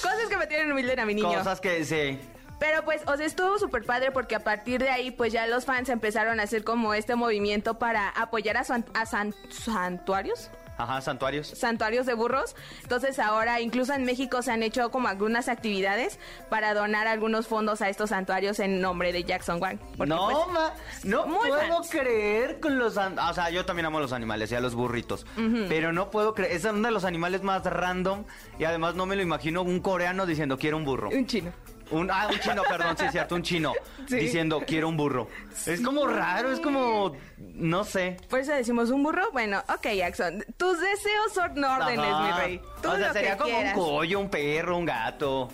Cosas 0.03 0.29
que 0.29 0.37
me 0.37 0.47
tienen 0.47 0.71
humilde 0.73 0.99
a 1.01 1.05
mi 1.07 1.15
niño. 1.15 1.33
Cosas 1.39 1.61
que 1.61 1.85
sí. 1.85 2.19
Pero 2.59 2.85
pues, 2.85 3.03
o 3.07 3.17
sea, 3.17 3.27
estuvo 3.27 3.59
súper 3.59 3.85
padre 3.85 4.13
porque 4.13 4.37
a 4.37 4.41
partir 4.41 4.81
de 4.83 4.89
ahí, 4.91 5.11
pues 5.11 5.33
ya 5.33 5.47
los 5.49 5.65
fans 5.65 5.89
empezaron 5.89 6.39
a 6.39 6.45
hacer 6.45 6.63
como 6.63 6.95
este 6.95 7.17
movimiento 7.17 7.79
para 7.79 8.09
apoyar 8.11 8.57
a, 8.57 8.61
a 8.61 9.07
san- 9.07 9.35
santuarios. 9.51 10.49
Ajá, 10.83 11.01
santuarios. 11.01 11.47
Santuarios 11.49 12.07
de 12.07 12.15
burros. 12.15 12.57
Entonces 12.83 13.19
ahora, 13.19 13.61
incluso 13.61 13.93
en 13.93 14.05
México, 14.05 14.43
se 14.43 14.51
han 14.51 14.63
hecho 14.63 14.91
como 14.91 15.09
algunas 15.09 15.49
actividades 15.49 16.19
para 16.51 16.75
donar 16.75 17.07
algunos 17.07 17.47
fondos 17.47 17.83
a 17.83 17.89
estos 17.89 18.11
santuarios 18.11 18.59
en 18.59 18.81
nombre 18.81 19.13
de 19.13 19.23
Jackson 19.25 19.63
Wang. 19.63 19.79
No, 19.99 20.27
pues, 20.27 20.37
ma, 20.53 20.73
no 21.05 21.25
puedo 21.27 21.77
fans. 21.77 21.91
creer 21.91 22.59
con 22.61 22.79
los... 22.79 22.97
O 22.97 23.35
sea, 23.35 23.51
yo 23.51 23.65
también 23.65 23.87
amo 23.87 24.01
los 24.01 24.13
animales 24.13 24.51
y 24.51 24.55
a 24.57 24.61
los 24.61 24.75
burritos. 24.75 25.25
Pero 25.69 25.93
no 25.93 26.11
puedo 26.11 26.35
creer... 26.35 26.53
Es 26.53 26.65
uno 26.65 26.89
de 26.89 26.93
los 26.93 27.05
animales 27.05 27.43
más 27.43 27.65
random 27.65 28.25
y 28.59 28.65
además 28.65 28.95
no 28.95 29.07
me 29.07 29.17
lo 29.17 29.23
imagino 29.23 29.63
un 29.63 29.81
coreano 29.81 30.27
diciendo 30.27 30.59
quiero 30.59 30.77
un 30.77 30.85
burro. 30.85 31.11
un 31.11 31.27
chino. 31.27 31.53
Un, 31.91 32.11
ah, 32.11 32.29
un 32.33 32.39
chino, 32.41 32.63
perdón, 32.69 32.97
sí 32.97 33.05
es 33.05 33.13
cierto, 33.13 33.35
un 33.35 33.43
chino 33.43 33.73
Sí. 34.09 34.17
diciendo 34.17 34.63
quiero 34.67 34.89
un 34.89 34.97
burro. 34.97 35.29
Es 35.67 35.81
como 35.81 36.07
raro, 36.07 36.53
es 36.53 36.61
como... 36.61 37.13
No 37.39 37.85
sé. 37.85 38.17
Por 38.31 38.39
eso 38.41 38.53
decimos 38.53 38.91
un 38.91 39.03
burro. 39.03 39.31
Bueno, 39.33 39.63
ok, 39.69 39.89
Jackson. 39.97 40.45
Tus 40.57 40.81
deseos 40.81 41.33
son 41.35 41.63
órdenes, 41.63 41.99
Ajá. 42.07 42.25
mi 42.37 42.43
rey. 42.43 42.61
Tú 42.83 42.89
o 42.91 42.97
sea, 42.97 43.09
lo 43.09 43.13
sería 43.13 43.33
que 43.33 43.37
como 43.39 43.55
quieras. 43.55 43.77
un 43.77 43.85
collo, 43.85 44.21
un 44.21 44.31
perro, 44.31 44.77
un 44.79 44.85
gato. 44.87 45.49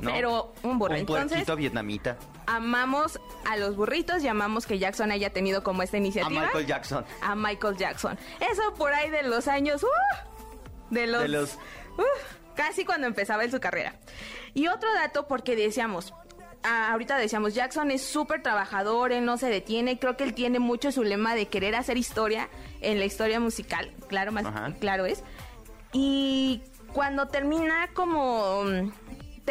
¿no? 0.00 0.12
Pero 0.12 0.52
un 0.62 0.78
burro. 0.78 0.94
Un 0.94 1.06
puerquito 1.06 1.56
vietnamita. 1.56 2.16
amamos 2.46 3.18
a 3.50 3.56
los 3.56 3.74
burritos 3.76 4.22
y 4.22 4.28
amamos 4.28 4.66
que 4.66 4.78
Jackson 4.78 5.10
haya 5.10 5.30
tenido 5.30 5.62
como 5.64 5.82
esta 5.82 5.96
A 5.96 6.00
iniciativa. 6.00 6.40
Michael 6.42 6.66
Jackson. 6.66 7.04
A 7.22 7.34
Michael 7.34 7.76
Jackson. 7.76 8.18
Eso 8.38 8.74
por 8.74 8.92
ahí 8.94 9.10
de 9.10 9.24
los 9.24 9.48
años. 9.48 9.82
¡uh! 9.82 9.86
de 10.94 11.06
los. 11.08 11.22
De 11.22 11.28
los- 11.28 11.54
¡uh! 11.98 12.02
Casi 12.60 12.84
cuando 12.84 13.06
empezaba 13.06 13.44
en 13.44 13.50
su 13.50 13.58
carrera. 13.58 13.94
Y 14.52 14.68
otro 14.68 14.92
dato, 14.92 15.26
porque 15.26 15.56
decíamos. 15.56 16.12
ah, 16.62 16.92
ahorita 16.92 17.16
decíamos, 17.16 17.54
Jackson 17.54 17.90
es 17.90 18.02
súper 18.02 18.42
trabajador, 18.42 19.12
él 19.12 19.24
no 19.24 19.38
se 19.38 19.48
detiene, 19.48 19.98
creo 19.98 20.18
que 20.18 20.24
él 20.24 20.34
tiene 20.34 20.58
mucho 20.58 20.92
su 20.92 21.02
lema 21.02 21.34
de 21.34 21.46
querer 21.46 21.74
hacer 21.74 21.96
historia 21.96 22.50
en 22.82 22.98
la 22.98 23.06
historia 23.06 23.40
musical, 23.40 23.90
claro, 24.08 24.30
más 24.30 24.44
Ajá. 24.44 24.74
claro 24.78 25.06
es. 25.06 25.22
Y 25.92 26.60
cuando 26.92 27.28
termina 27.28 27.88
como... 27.94 28.64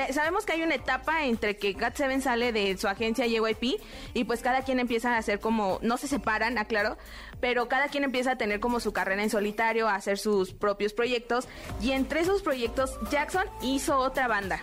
mm, 0.03 0.07
te- 0.07 0.13
sabemos 0.13 0.45
que 0.45 0.53
hay 0.53 0.63
una 0.63 0.75
etapa 0.75 1.25
entre 1.25 1.57
que 1.57 1.75
GOT7 1.75 2.21
sale 2.21 2.51
de 2.51 2.77
su 2.77 2.87
agencia 2.87 3.25
JYP 3.25 3.81
y 4.13 4.23
pues 4.23 4.41
cada 4.41 4.61
quien 4.63 4.79
empieza 4.79 5.13
a 5.13 5.17
hacer 5.17 5.39
como, 5.39 5.79
no 5.81 5.97
se 5.97 6.07
separan, 6.07 6.57
aclaro, 6.57 6.97
pero 7.39 7.67
cada 7.67 7.87
quien 7.87 8.03
empieza 8.03 8.31
a 8.31 8.35
tener 8.37 8.59
como 8.59 8.79
su 8.79 8.93
carrera 8.93 9.23
en 9.23 9.29
solitario, 9.29 9.87
a 9.87 9.95
hacer 9.95 10.17
sus 10.17 10.53
propios 10.53 10.93
proyectos 10.93 11.47
y 11.81 11.91
entre 11.91 12.21
esos 12.21 12.41
proyectos 12.41 12.97
Jackson 13.09 13.45
hizo 13.61 13.97
otra 13.97 14.27
banda, 14.27 14.61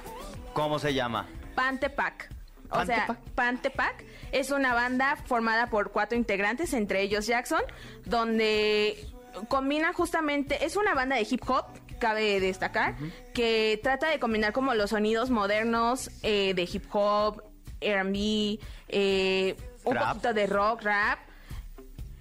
¿Cómo 0.53 0.79
se 0.79 0.95
llama? 0.95 1.27
Pantepac. 1.55 2.31
O 2.67 2.69
Pantepac. 2.71 3.07
sea, 3.07 3.17
Pantepac 3.35 4.05
es 4.33 4.51
una 4.51 4.75
banda 4.75 5.17
formada 5.27 5.69
por 5.69 5.93
cuatro 5.93 6.17
integrantes, 6.19 6.73
entre 6.75 7.03
ellos 7.03 7.27
Jackson, 7.27 7.63
donde 8.05 9.07
combina 9.49 9.93
justamente, 9.93 10.65
es 10.65 10.77
una 10.77 10.95
banda 10.95 11.17
de 11.17 11.27
hip 11.31 11.43
hop, 11.49 11.65
cabe 11.99 12.41
destacar, 12.41 12.95
que 13.35 13.79
trata 13.83 14.09
de 14.09 14.19
combinar 14.19 14.53
como 14.53 14.75
los 14.75 14.91
sonidos 14.91 15.31
modernos 15.31 16.11
eh, 16.23 16.53
de 16.55 16.63
hip 16.71 16.85
hop, 16.93 17.43
R&B, 17.81 18.59
eh, 18.89 19.57
un 19.85 19.95
Rap. 19.95 20.09
poquito 20.09 20.35
de 20.35 20.47
rock, 20.47 20.83
rap, 20.83 21.19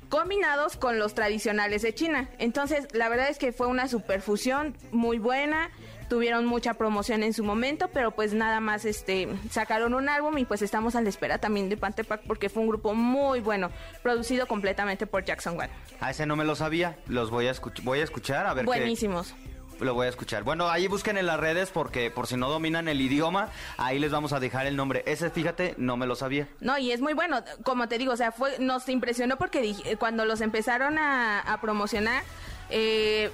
combinados 0.10 0.78
con 0.78 1.00
los 1.00 1.14
tradicionales 1.16 1.82
de 1.82 1.94
China. 1.94 2.30
Entonces, 2.38 2.88
la 2.94 3.10
verdad 3.10 3.30
es 3.30 3.38
que 3.38 3.52
fue 3.52 3.68
una 3.68 3.88
superfusión 3.88 4.76
muy 4.92 5.18
buena. 5.20 5.70
Tuvieron 6.08 6.46
mucha 6.46 6.76
promoción 6.76 7.24
en 7.24 7.34
su 7.34 7.44
momento, 7.44 7.90
pero 7.92 8.12
pues 8.12 8.32
nada 8.36 8.60
más 8.60 8.86
este 8.86 9.28
sacaron 9.50 9.96
un 9.96 10.08
álbum 10.08 10.38
y 10.38 10.46
pues 10.46 10.62
estamos 10.62 10.96
a 10.96 11.02
la 11.02 11.10
espera 11.10 11.40
también 11.40 11.68
de 11.68 11.78
Pantepac 11.78 12.22
porque 12.28 12.48
fue 12.50 12.62
un 12.62 12.70
grupo 12.70 12.94
muy 12.94 13.40
bueno, 13.40 13.72
producido 14.04 14.46
completamente 14.46 15.08
por 15.08 15.26
Jackson 15.26 15.60
One. 15.60 15.70
A 16.00 16.12
ese 16.12 16.28
no 16.28 16.36
me 16.36 16.46
lo 16.46 16.56
sabía. 16.56 16.96
Los 17.08 17.32
voy 17.32 17.48
a, 17.48 17.52
escuch- 17.52 17.82
voy 17.84 18.02
a 18.02 18.04
escuchar 18.04 18.46
a 18.46 18.54
ver 18.54 18.66
qué- 18.66 18.68
Buenísimos. 18.68 19.34
Lo 19.80 19.94
voy 19.94 20.06
a 20.08 20.10
escuchar. 20.10 20.44
Bueno, 20.44 20.70
ahí 20.70 20.88
busquen 20.88 21.18
en 21.18 21.26
las 21.26 21.40
redes 21.40 21.70
porque 21.70 22.10
por 22.12 22.28
si 22.28 22.38
no 22.38 22.50
dominan 22.50 22.88
el 22.88 23.02
idioma, 23.02 23.50
ahí 23.78 24.00
les 24.00 24.12
vamos 24.12 24.32
a 24.34 24.40
dejar 24.40 24.66
el 24.68 24.76
nombre. 24.76 25.04
Ese, 25.06 25.30
fíjate, 25.30 25.76
no 25.78 25.98
me 25.98 26.06
lo 26.08 26.16
sabía. 26.16 26.48
No, 26.62 26.78
y 26.78 26.92
es 26.92 27.02
muy 27.02 27.14
bueno, 27.14 27.44
como 27.64 27.88
te 27.88 27.98
digo, 27.98 28.14
o 28.14 28.18
sea, 28.18 28.32
fue, 28.32 28.58
nos 28.60 28.88
impresionó 28.90 29.38
porque 29.38 29.62
dije- 29.62 29.98
cuando 29.98 30.26
los 30.26 30.42
empezaron 30.42 30.98
a, 30.98 31.40
a 31.42 31.60
promocionar, 31.62 32.24
eh, 32.70 33.32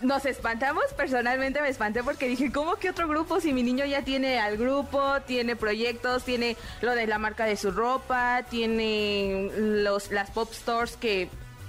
nos 0.00 0.26
espantamos, 0.26 0.84
personalmente 0.96 1.60
me 1.60 1.68
espanté 1.68 2.04
porque 2.04 2.28
dije, 2.28 2.52
¿cómo 2.52 2.76
que 2.76 2.90
otro 2.90 3.08
grupo? 3.08 3.40
Si 3.40 3.52
mi 3.52 3.64
niño 3.64 3.84
ya 3.84 4.02
tiene 4.02 4.38
al 4.38 4.56
grupo, 4.56 5.02
tiene 5.26 5.56
proyectos, 5.56 6.22
tiene 6.24 6.56
lo 6.82 6.94
de 6.94 7.08
la 7.08 7.18
marca 7.18 7.46
de 7.46 7.56
su 7.56 7.72
ropa, 7.72 8.44
tiene 8.48 9.50
los, 9.56 10.12
las 10.12 10.30
pop 10.30 10.52
stores 10.52 10.96
que 10.96 11.28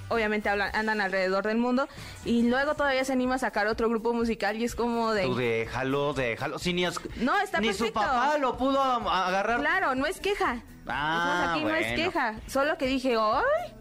obviamente 0.10 0.50
hablan- 0.50 0.72
andan 0.76 1.02
alrededor 1.02 1.46
del 1.48 1.58
mundo, 1.58 1.88
y 2.26 2.44
luego 2.44 2.76
todavía 2.76 3.06
se 3.06 3.14
anima 3.14 3.36
a 3.36 3.40
sacar 3.40 3.68
otro 3.68 3.88
grupo 3.90 4.14
musical 4.14 4.58
y 4.58 4.66
es 4.66 4.76
como 4.76 5.14
de... 5.14 5.24
Tú 5.24 5.36
déjalo, 5.36 6.14
déjalo. 6.14 6.60
Si 6.60 6.74
ni, 6.74 6.86
es- 6.86 7.00
No, 7.18 7.40
está 7.40 7.60
ni 7.60 7.74
su 7.74 7.92
papá 7.94 8.38
lo 8.38 8.58
pudo 8.58 8.82
agarrar. 8.82 9.60
Claro, 9.60 9.96
no 9.96 10.06
es 10.06 10.20
queja. 10.20 10.62
Ah, 10.88 11.52
aquí 11.54 11.64
no 11.64 11.74
es 11.76 11.88
bueno. 11.88 11.96
queja, 11.96 12.34
solo 12.48 12.78
que 12.78 12.88
dije, 12.88 13.16
¡ay! 13.18 13.76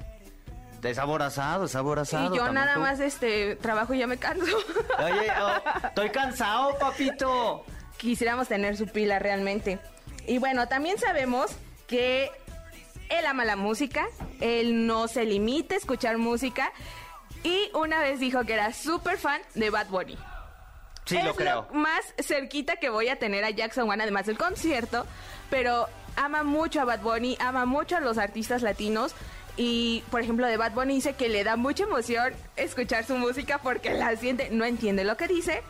Es 0.83 0.99
aborazado, 0.99 1.65
es 1.65 1.75
aborazado. 1.75 2.33
Y 2.33 2.39
yo 2.39 2.53
nada 2.53 2.75
tú. 2.75 2.81
más 2.81 3.01
este 3.01 3.57
trabajo 3.57 3.95
y 3.95 3.99
ya 3.99 4.07
me 4.07 4.17
canso. 4.17 4.57
Oye, 4.99 5.29
oh, 5.43 5.87
estoy 5.89 6.11
cansado, 6.11 6.79
papito. 6.79 7.65
Quisiéramos 7.97 8.47
tener 8.47 8.77
su 8.77 8.87
pila 8.87 9.19
realmente. 9.19 9.81
Y 10.27 10.39
bueno, 10.39 10.69
también 10.69 10.97
sabemos 10.99 11.51
que 11.89 12.31
él 13.09 13.27
ama 13.27 13.45
la 13.45 13.57
música, 13.57 14.07
él 14.41 14.87
no 14.87 15.09
se 15.09 15.25
limita 15.25 15.75
a 15.75 15.79
escuchar 15.79 16.19
música 16.19 16.73
y 17.43 17.71
una 17.75 18.01
vez 18.01 18.21
dijo 18.21 18.45
que 18.45 18.55
era 18.55 18.73
súper 18.73 19.19
fan 19.19 19.41
de 19.55 19.71
Bad 19.71 19.89
Bunny. 19.89 20.19
Sí, 21.05 21.17
es 21.17 21.25
lo 21.25 21.35
creo. 21.35 21.67
más 21.73 22.01
cerquita 22.19 22.77
que 22.77 22.91
voy 22.91 23.09
a 23.09 23.17
tener 23.17 23.45
a 23.45 23.51
Jackson 23.51 23.89
One, 23.89 24.03
además 24.03 24.27
del 24.27 24.37
concierto, 24.37 25.07
pero 25.49 25.89
ama 26.17 26.43
mucho 26.43 26.81
a 26.83 26.85
Bad 26.85 27.01
Bunny, 27.01 27.39
ama 27.41 27.65
mucho 27.65 27.97
a 27.97 28.01
los 28.01 28.19
artistas 28.19 28.63
latinos. 28.63 29.15
Y, 29.57 30.05
por 30.11 30.21
ejemplo, 30.21 30.47
de 30.47 30.57
Bad 30.57 30.73
Bunny 30.73 30.97
dice 30.97 31.15
que 31.15 31.29
le 31.29 31.43
da 31.45 31.57
mucha 31.57 31.85
emoción 31.85 32.33
escuchar 32.57 33.05
su 33.05 33.17
música 33.17 33.59
porque 33.59 33.95
la 33.95 34.15
siente, 34.17 34.51
no 34.51 34.65
entiende 34.65 35.03
lo 35.03 35.17
que 35.17 35.27
dice, 35.27 35.63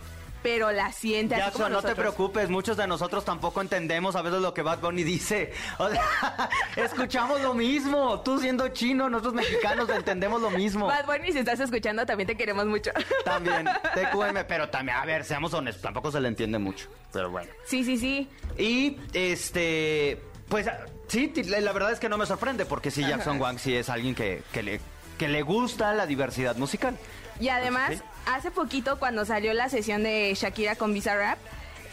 pero 0.43 0.71
la 0.73 0.93
siente 0.93 1.35
así 1.35 1.53
como 1.53 1.65
Jackson, 1.65 1.73
no 1.73 1.83
te 1.83 1.95
preocupes, 1.95 2.49
muchos 2.49 2.77
de 2.77 2.87
nosotros 2.87 3.25
tampoco 3.25 3.61
entendemos 3.61 4.17
a 4.17 4.23
veces 4.23 4.41
lo 4.41 4.55
que 4.55 4.63
Bad 4.63 4.81
Bunny 4.81 5.03
dice. 5.03 5.53
O 5.79 5.89
sea, 5.89 6.49
escuchamos 6.77 7.41
lo 7.41 7.55
mismo. 7.55 8.21
Tú 8.21 8.39
siendo 8.41 8.69
chino, 8.69 9.09
nosotros 9.09 9.35
mexicanos 9.35 9.89
entendemos 9.91 10.41
lo 10.41 10.51
mismo. 10.51 10.87
Bad 10.87 11.07
Bunny, 11.07 11.33
si 11.33 11.39
estás 11.39 11.61
escuchando, 11.61 12.07
también 12.07 12.27
te 12.27 12.37
queremos 12.37 12.67
mucho. 12.67 12.91
También, 13.25 13.67
TQM, 13.67 14.45
pero 14.49 14.69
también, 14.69 14.97
a 14.97 15.05
ver, 15.05 15.25
seamos 15.25 15.53
honestos, 15.53 15.83
tampoco 15.83 16.11
se 16.11 16.21
le 16.21 16.29
entiende 16.29 16.59
mucho. 16.59 16.89
Pero 17.13 17.31
bueno. 17.31 17.51
sí, 17.67 17.85
sí, 17.85 17.99
sí. 17.99 18.29
Y 18.57 18.97
este, 19.13 20.21
pues 20.49 20.67
sí, 21.09 21.33
la 21.47 21.73
verdad 21.73 21.93
es 21.93 22.01
que 22.01 22.09
no 22.09 22.17
me 22.17 22.27
sorprende, 22.27 22.65
porque 22.65 22.91
sí, 22.91 23.03
Jackson 23.03 23.41
Wang 23.41 23.59
sí 23.59 23.75
es 23.75 23.89
alguien 23.89 24.15
que, 24.15 24.43
que 24.53 24.63
le, 24.63 24.81
que 25.19 25.29
le 25.29 25.43
gusta 25.43 25.93
la 25.95 26.07
diversidad 26.07 26.57
musical. 26.57 26.97
Y 27.41 27.49
además. 27.49 28.03
Hace 28.27 28.51
poquito 28.51 28.99
cuando 28.99 29.25
salió 29.25 29.53
la 29.55 29.69
sesión 29.69 30.03
de 30.03 30.33
Shakira 30.35 30.77
con 30.77 30.93
Bizarrap, 30.93 31.39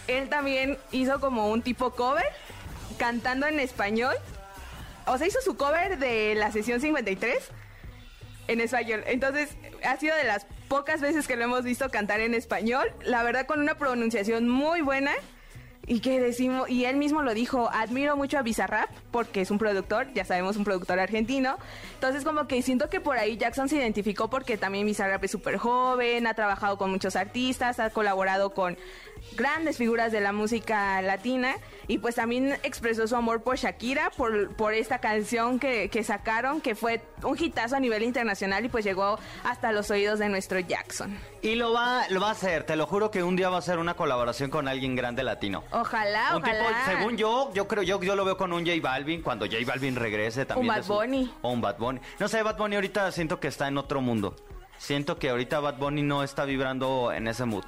él 0.08 0.30
también 0.30 0.78
hizo 0.92 1.20
como 1.20 1.50
un 1.50 1.62
tipo 1.62 1.92
cover 1.92 2.26
cantando 2.98 3.48
en 3.48 3.60
español. 3.60 4.16
O 5.08 5.18
sea, 5.18 5.28
hizo 5.28 5.42
su 5.42 5.56
cover 5.58 5.98
de 5.98 6.36
la 6.36 6.52
sesión 6.52 6.82
53 6.82 7.38
en 8.48 8.62
español. 8.62 9.04
Entonces, 9.08 9.56
ha 9.84 9.98
sido 9.98 10.16
de 10.16 10.24
las 10.24 10.46
pocas 10.68 11.02
veces 11.02 11.28
que 11.28 11.36
lo 11.36 11.44
hemos 11.44 11.64
visto 11.64 11.90
cantar 11.90 12.20
en 12.20 12.34
español. 12.34 12.92
La 13.04 13.24
verdad, 13.24 13.46
con 13.46 13.60
una 13.60 13.76
pronunciación 13.78 14.50
muy 14.50 14.82
buena. 14.82 15.12
Y 15.88 16.00
que 16.00 16.20
decimos, 16.20 16.70
y 16.70 16.86
él 16.86 16.98
mismo 16.98 17.22
lo 17.22 17.34
dijo, 17.34 17.70
admiro 17.72 18.16
mucho 18.16 18.40
a 18.40 18.42
Bizarrap 18.42 18.90
porque 19.12 19.42
es 19.42 19.52
un 19.52 19.60
productor, 19.60 20.12
ya 20.14 20.26
sabemos, 20.26 20.58
un 20.58 20.64
productor 20.64 21.00
argentino. 21.00 21.58
Entonces 21.94 22.24
como 22.24 22.48
que 22.48 22.62
siento 22.64 22.90
que 22.90 23.00
por 23.00 23.18
ahí 23.18 23.38
Jackson 23.38 23.70
se 23.70 23.78
identificó 23.78 24.30
porque 24.30 24.58
también 24.58 24.86
Bizarrap 24.86 25.24
es 25.24 25.32
súper 25.32 25.58
joven, 25.58 26.26
ha 26.26 26.34
trabajado 26.34 26.78
con 26.78 26.90
muchos 26.90 27.16
artistas, 27.16 27.80
ha 27.80 27.92
colaborado 27.92 28.54
con 28.54 28.78
grandes 29.34 29.78
figuras 29.78 30.12
de 30.12 30.22
la 30.22 30.32
música 30.32 31.02
latina 31.02 31.56
y 31.88 31.98
pues 31.98 32.16
también 32.16 32.58
expresó 32.64 33.08
su 33.08 33.16
amor 33.16 33.42
por 33.44 33.58
Shakira, 33.58 34.10
por, 34.16 34.56
por 34.56 34.74
esta 34.74 35.00
canción 35.00 35.60
que, 35.60 35.90
que 35.90 36.04
sacaron, 36.04 36.62
que 36.62 36.74
fue 36.76 37.02
un 37.22 37.38
hitazo 37.38 37.76
a 37.76 37.80
nivel 37.80 38.04
internacional 38.04 38.64
y 38.66 38.70
pues 38.70 38.86
llegó 38.86 39.20
hasta 39.44 39.72
los 39.72 39.92
oídos 39.92 40.20
de 40.20 40.30
nuestro 40.30 40.60
Jackson. 40.60 41.18
Y 41.42 41.56
lo 41.56 41.74
va, 41.74 42.08
lo 42.10 42.20
va 42.22 42.30
a 42.30 42.32
hacer, 42.32 42.64
te 42.64 42.76
lo 42.76 42.88
juro 42.88 43.12
que 43.12 43.24
un 43.24 43.36
día 43.36 43.50
va 43.50 43.58
a 43.58 43.60
hacer 43.60 43.78
una 43.78 43.94
colaboración 43.96 44.50
con 44.50 44.68
alguien 44.68 44.96
grande 44.96 45.22
latino. 45.24 45.64
Ojalá, 45.72 46.38
Un 46.38 46.44
ojalá. 46.44 46.68
tipo, 46.68 46.80
según 46.98 47.18
yo, 47.18 47.52
yo 47.54 47.68
creo, 47.68 47.84
yo, 47.84 48.02
yo 48.02 48.16
lo 48.16 48.26
veo 48.26 48.38
con 48.38 48.54
un 48.54 48.66
J 48.66 48.80
Balvin, 48.82 49.22
cuando 49.22 49.46
J 49.46 49.58
Balvin 49.66 49.96
regrese 49.96 50.46
también. 50.46 50.70
Un 50.70 50.76
Bad 50.76 50.86
Bunny. 50.88 51.34
O 51.42 51.52
un 51.52 51.62
Bad 51.62 51.78
Bunny. 51.78 52.00
No 52.20 52.28
sé, 52.28 52.42
Bad 52.42 52.58
Bunny 52.58 52.76
ahorita 52.76 53.12
siento 53.12 53.40
que 53.40 53.48
está 53.50 53.68
en 53.68 53.78
otro 53.78 54.02
mundo. 54.02 54.36
Siento 54.78 55.18
que 55.20 55.30
ahorita 55.30 55.60
Bad 55.60 55.76
Bunny 55.78 56.02
no 56.02 56.24
está 56.24 56.46
vibrando 56.46 57.12
en 57.12 57.28
ese 57.28 57.46
mood. 57.46 57.64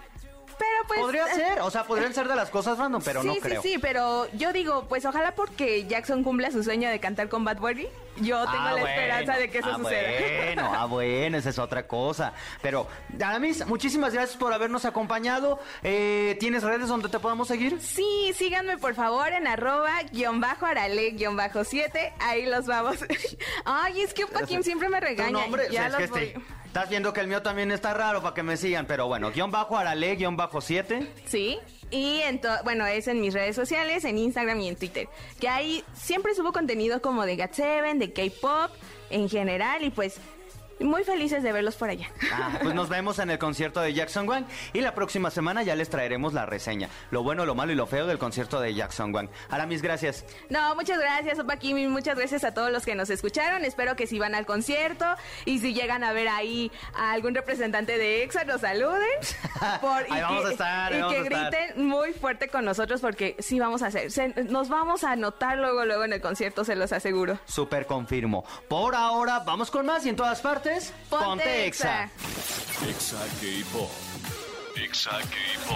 Pero 0.58 0.77
pues... 0.88 1.00
Podría 1.00 1.26
eh, 1.28 1.36
ser, 1.36 1.62
o 1.62 1.70
sea, 1.72 1.84
podrían 1.84 2.14
ser 2.14 2.28
de 2.28 2.36
las 2.36 2.50
cosas 2.50 2.78
random, 2.78 3.02
pero 3.04 3.22
sí, 3.22 3.28
no 3.28 3.36
creo. 3.36 3.62
Sí, 3.62 3.74
sí, 3.74 3.78
pero 3.80 4.28
yo 4.34 4.54
digo, 4.54 4.86
pues 4.88 5.06
ojalá 5.06 5.34
porque 5.36 5.86
Jackson 5.86 6.24
cumpla 6.24 6.52
su 6.52 6.64
sueño 6.64 6.90
de 6.90 7.00
cantar 7.00 7.30
con 7.30 7.44
Bad 7.46 7.58
Bunny. 7.58 7.88
Yo 8.20 8.40
tengo 8.46 8.58
Ah, 8.58 8.72
la 8.74 8.82
bueno. 8.82 8.88
esperanza 8.88 9.38
de 9.38 9.50
que 9.52 9.60
eso 9.60 9.70
ah, 9.72 9.78
suceda. 9.78 10.10
Bueno, 10.46 10.72
ah, 10.76 10.86
bueno, 10.90 11.38
esa 11.38 11.50
es 11.50 11.60
otra 11.60 11.86
cosa. 11.88 12.34
Pero, 12.64 12.88
Aramis, 13.24 13.66
muchísimas 13.68 14.12
gracias 14.14 14.38
por 14.38 14.52
habernos 14.54 14.86
acompañado. 14.86 15.60
Eh, 15.84 16.36
¿Tienes 16.40 16.64
redes 16.64 16.88
donde 16.88 17.10
te 17.10 17.20
podamos 17.20 17.48
seguir? 17.48 17.80
Sí, 17.80 18.34
síganme 18.36 18.78
por 18.80 18.96
favor 18.96 19.28
en 19.34 19.46
arroba 19.46 19.92
guion 20.12 20.42
bajo 20.42 20.66
arale 20.66 21.12
guion 21.12 21.36
bajo 21.36 21.64
siete. 21.64 22.12
Ahí 22.20 22.48
los 22.48 22.66
vamos. 22.66 22.98
Ay, 23.66 24.02
es 24.02 24.14
que 24.16 24.26
Paquín 24.26 24.64
siempre 24.64 24.90
me 24.90 25.00
Tu 25.00 25.06
regaña. 25.06 25.32
nombre, 25.32 25.68
ya 25.72 25.88
es 25.88 25.96
que 25.96 26.02
los 26.02 26.10
voy- 26.12 26.24
este- 26.24 26.42
estás 26.66 26.90
viendo 26.90 27.14
que 27.14 27.22
el 27.22 27.28
mío 27.28 27.42
también 27.42 27.72
está 27.72 27.94
raro 27.94 28.22
para 28.22 28.34
que 28.36 28.44
me 28.44 28.56
sigan, 28.58 28.86
pero 28.86 29.08
bueno, 29.08 29.32
guion 29.32 29.50
bajo 29.52 29.78
arale, 29.78 30.16
guion 30.16 30.36
bajo 30.38 30.60
7. 30.62 30.77
Sí. 31.26 31.60
Y 31.90 32.22
bueno, 32.64 32.86
es 32.86 33.08
en 33.08 33.22
mis 33.22 33.34
redes 33.34 33.56
sociales, 33.56 34.04
en 34.04 34.18
Instagram 34.18 34.60
y 34.60 34.68
en 34.68 34.76
Twitter. 34.76 35.08
Que 35.40 35.48
ahí 35.48 35.84
siempre 35.94 36.36
subo 36.36 36.52
contenido 36.52 37.02
como 37.02 37.26
de 37.26 37.38
GAT7, 37.38 37.98
de 37.98 38.12
K-pop 38.12 38.72
en 39.10 39.30
general 39.30 39.84
y 39.84 39.90
pues 39.90 40.20
muy 40.80 41.04
felices 41.04 41.44
de 41.44 41.52
verlos 41.52 41.76
por 41.76 41.90
allá. 41.90 42.10
Ah, 42.32 42.60
pues 42.62 42.74
nos 42.76 42.90
vemos 42.90 43.20
en 43.20 43.30
el 43.30 43.40
concierto 43.40 43.80
de 43.82 43.94
Jackson 43.94 44.28
Wang 44.28 44.46
y 44.74 44.82
la 44.82 44.94
próxima 44.94 45.32
semana 45.32 45.64
ya 45.64 45.76
les 45.76 45.90
traeremos 45.90 46.34
la 46.34 46.46
reseña, 46.46 46.90
lo 47.12 47.24
bueno, 47.24 47.46
lo 47.46 47.56
malo 47.56 47.72
y 47.72 47.76
lo 47.76 47.88
feo 47.88 48.06
del 48.08 48.18
concierto 48.20 48.60
de 48.60 48.74
Jackson 48.74 49.14
Wang. 49.14 49.30
Aramis, 49.50 49.82
gracias. 49.82 50.26
No, 50.50 50.76
muchas 50.76 51.00
gracias, 51.00 51.40
Opa 51.40 51.58
Kimi, 51.58 51.88
muchas 51.88 52.18
gracias 52.18 52.44
a 52.44 52.54
todos 52.54 52.72
los 52.72 52.86
que 52.86 52.96
nos 52.96 53.10
escucharon. 53.10 53.66
Espero 53.66 53.96
que 53.96 54.08
si 54.08 54.20
van 54.20 54.36
al 54.36 54.46
concierto 54.46 55.06
y 55.46 55.60
si 55.60 55.74
llegan 55.74 56.04
a 56.04 56.14
ver 56.14 56.28
ahí 56.30 56.72
a 56.96 57.12
algún 57.12 57.34
representante 57.36 57.98
de 57.98 58.24
EXA, 58.24 58.44
nos 58.46 58.62
saluden. 58.62 59.02
y 60.10 60.14
Ahí 60.14 60.22
vamos 60.22 60.42
que, 60.44 60.48
a 60.48 60.52
estar, 60.52 60.94
Y 60.94 60.98
vamos 61.02 61.14
que 61.14 61.20
a 61.20 61.24
estar. 61.24 61.52
griten 61.52 61.88
muy 61.88 62.14
fuerte 62.14 62.48
con 62.50 62.66
nosotros 62.66 63.02
porque 63.02 63.36
sí 63.40 63.60
vamos 63.60 63.82
a 63.82 63.88
hacer. 63.88 64.12
se- 64.12 64.30
nos 64.46 64.70
vamos 64.70 65.04
a 65.04 65.16
notar 65.16 65.58
luego, 65.58 65.86
luego 65.86 66.04
en 66.04 66.14
el 66.14 66.22
concierto, 66.22 66.64
se 66.64 66.76
los 66.76 66.92
aseguro. 66.92 67.40
Súper 67.46 67.86
confirmo. 67.86 68.44
Por 68.68 68.96
ahora, 68.96 69.40
vamos 69.40 69.72
con 69.72 69.86
más 69.86 70.06
y 70.06 70.10
en 70.10 70.16
todas 70.16 70.42
partes, 70.42 70.67
Ponte, 71.10 71.44
Exa. 71.66 72.10
Exa 72.90 73.18
K-Pop. 73.40 74.47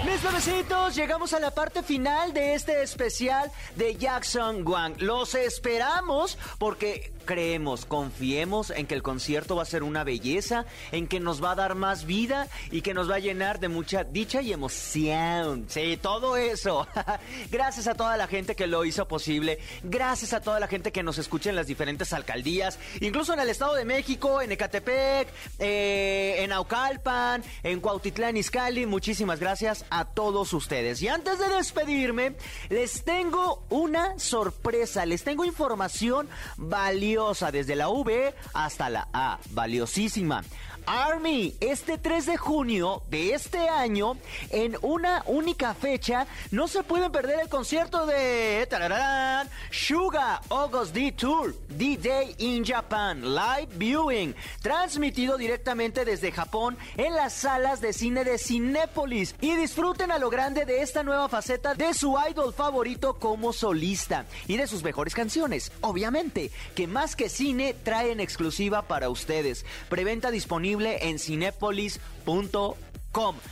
Mis 0.06 0.24
bebecitos, 0.24 0.96
llegamos 0.96 1.34
a 1.34 1.40
la 1.40 1.52
parte 1.52 1.82
final 1.82 2.34
de 2.34 2.54
este 2.54 2.84
especial 2.84 3.52
de 3.76 3.96
Jackson 3.96 4.68
Wang. 4.68 4.96
Los 5.00 5.34
esperamos 5.34 6.38
porque 6.60 7.12
creemos, 7.26 7.86
confiemos 7.86 8.72
en 8.72 8.88
que 8.88 8.96
el 8.96 9.04
concierto 9.04 9.56
va 9.56 9.64
a 9.64 9.66
ser 9.66 9.84
una 9.84 10.04
belleza, 10.04 10.66
en 10.92 11.08
que 11.08 11.20
nos 11.20 11.44
va 11.44 11.52
a 11.52 11.56
dar 11.56 11.76
más 11.76 12.06
vida 12.06 12.48
y 12.72 12.82
que 12.82 12.94
nos 12.94 13.10
va 13.10 13.16
a 13.16 13.20
llenar 13.20 13.60
de 13.60 13.70
mucha 13.70 14.04
dicha 14.04 14.42
y 14.42 14.54
emoción. 14.54 15.66
Sí, 15.70 15.98
todo 16.02 16.38
eso. 16.38 16.88
Gracias 17.52 17.88
a 17.88 17.96
toda 17.96 18.18
la 18.18 18.28
gente 18.28 18.56
que 18.56 18.68
lo 18.68 18.86
hizo 18.86 19.08
posible. 19.08 19.60
Gracias 19.84 20.34
a 20.34 20.42
toda 20.42 20.60
la 20.60 20.68
gente 20.68 20.92
que 20.92 21.04
nos 21.04 21.18
escucha 21.18 21.50
en 21.50 21.56
las 21.56 21.68
diferentes 21.68 22.14
alcaldías, 22.14 22.80
incluso 23.00 23.34
en 23.34 23.40
el 23.40 23.50
Estado 23.50 23.76
de 23.76 23.86
México, 23.86 24.42
en 24.42 24.52
Ecatepec, 24.52 25.28
eh, 25.60 26.36
en 26.40 26.52
Aucalpan, 26.52 27.44
en 27.64 27.80
Cuautitlán 27.80 28.38
Izcalli. 28.38 28.86
Muchísimas 28.92 29.40
gracias 29.40 29.86
a 29.90 30.06
todos 30.06 30.54
ustedes. 30.54 31.02
Y 31.02 31.08
antes 31.08 31.40
de 31.40 31.50
despedirme, 31.50 32.36
les 32.70 33.04
tengo 33.04 33.64
una 33.70 34.20
sorpresa, 34.20 35.06
les 35.08 35.24
tengo 35.24 35.46
información 35.46 36.30
valiosa 36.58 37.52
desde 37.52 37.76
la 37.76 37.90
V 37.90 38.36
hasta 38.54 38.90
la 38.90 39.08
A, 39.14 39.40
valiosísima. 39.52 40.44
Army, 40.86 41.56
este 41.60 41.98
3 41.98 42.26
de 42.26 42.38
junio 42.38 43.04
de 43.10 43.34
este 43.34 43.70
año, 43.70 44.18
en 44.50 44.78
una 44.82 45.24
única 45.28 45.74
fecha, 45.74 46.26
no 46.50 46.68
se 46.68 46.84
pueden 46.84 47.12
perder 47.12 47.42
el 47.42 47.50
concierto 47.50 48.06
de 48.06 48.66
tararán, 48.70 49.50
Suga 49.70 50.42
August 50.50 50.94
D 50.94 51.12
Tour, 51.12 51.56
D-Day 51.70 52.36
in 52.40 52.66
Japan, 52.66 53.36
Live 53.36 53.70
Viewing, 53.76 54.36
transmitido 54.62 55.38
directamente 55.38 56.06
desde 56.06 56.32
Japón 56.32 56.78
en 56.98 57.14
las 57.14 57.34
salas 57.34 57.82
de 57.82 57.94
cine 57.94 58.24
de 58.24 58.38
Cinépolis. 58.38 59.36
Y 59.42 59.56
disfruten 59.56 60.12
a 60.12 60.18
lo 60.18 60.30
grande 60.30 60.66
de 60.66 60.82
esta 60.82 61.04
nueva 61.04 61.30
faceta 61.30 61.76
de 61.76 61.94
su 61.94 62.18
idol 62.30 62.54
favorito 62.54 63.20
como 63.20 63.54
solista 63.54 64.26
y 64.48 64.58
de 64.58 64.68
sus 64.68 64.84
mejores 64.84 65.14
canciones. 65.14 65.72
Obviamente, 65.82 66.52
que 66.76 66.88
más 66.88 67.16
que 67.16 67.30
cine 67.30 67.76
traen 67.84 68.20
exclusiva 68.20 68.82
para 68.84 69.10
ustedes. 69.10 69.66
Preventa 69.90 70.32
disponible 70.32 70.71
en 70.80 71.20